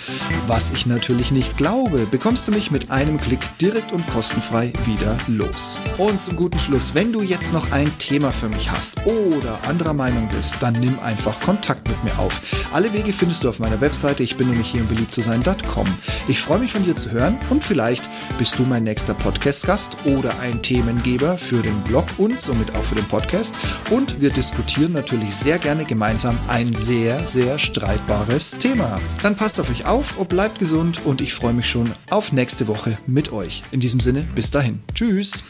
was 0.47 0.71
ich 0.71 0.87
natürlich 0.87 1.33
nicht 1.33 1.57
glaube, 1.57 2.07
bekommst 2.07 2.47
du 2.47 2.53
mich 2.53 2.71
mit 2.71 2.91
einem 2.91 3.21
Klick 3.21 3.41
direkt 3.59 3.93
und 3.93 4.07
kostenfrei 4.09 4.73
wieder 4.85 5.17
los. 5.27 5.79
Und 5.99 6.23
zum 6.23 6.37
guten 6.37 6.59
Schluss, 6.59 6.95
wenn 6.95 7.00
du 7.15 7.23
jetzt 7.23 7.55
noch 7.55 7.73
ein 7.73 7.91
Thema 7.97 8.31
für 8.31 8.51
mich 8.51 8.71
hast 8.71 9.07
oder 9.07 9.59
anderer 9.67 9.95
Meinung 9.95 10.29
bist, 10.29 10.57
dann 10.61 10.75
nimm 10.75 10.99
einfach 10.99 11.41
Kontakt 11.41 11.89
mit 11.89 12.05
mir 12.05 12.19
auf. 12.19 12.43
Alle 12.75 12.93
Wege 12.93 13.15
findest 13.15 13.43
du 13.43 13.49
auf 13.49 13.59
meiner 13.59 13.81
Webseite. 13.81 14.23
Ich 14.23 14.37
bin 14.37 14.49
nämlich 14.49 14.67
hier 14.67 14.83
im 14.83 14.87
beliebt 14.87 15.15
zu 15.15 15.23
sein.com. 15.23 15.89
Ich 16.29 16.41
freue 16.41 16.59
mich 16.59 16.73
von 16.73 16.85
dir 16.85 16.95
zu 16.95 17.11
hören 17.11 17.39
und 17.49 17.65
vielleicht 17.65 18.07
bist 18.39 18.59
du 18.59 18.65
mein 18.65 18.85
nächster 18.85 19.15
Podcast-Gast 19.15 19.97
oder 20.05 20.39
ein 20.41 20.61
Themengeber 20.61 21.39
für 21.39 21.63
den 21.63 21.81
Blog 21.85 22.05
und 22.19 22.39
somit 22.39 22.75
auch 22.75 22.85
für 22.85 22.97
den 22.97 23.09
Podcast. 23.09 23.55
Und 23.89 24.21
wir 24.21 24.29
diskutieren 24.29 24.93
natürlich 24.93 25.35
sehr 25.35 25.59
gerne 25.59 25.87
gemeinsam 25.87 26.39
ein 26.49 26.75
sehr, 26.75 27.27
sehr 27.27 27.59
streitbares 27.59 28.51
Thema. 28.59 29.01
Dann 29.23 29.37
passt 29.37 29.59
auf 29.59 29.71
euch 29.71 29.87
auf 29.87 30.19
und 30.19 30.29
bleibt 30.29 30.59
gesund 30.59 31.01
und 31.07 31.23
ich 31.23 31.33
freue 31.33 31.55
mich 31.55 31.71
schon 31.71 31.91
auf 32.11 32.33
nächste 32.33 32.69
Woche 32.69 32.99
mit 33.07 33.33
euch. 33.33 33.63
In 33.71 33.81
diesem 33.81 34.01
Sinne, 34.01 34.27
bis 34.35 34.51
dahin. 34.51 34.81
Tschüss. 34.95 35.50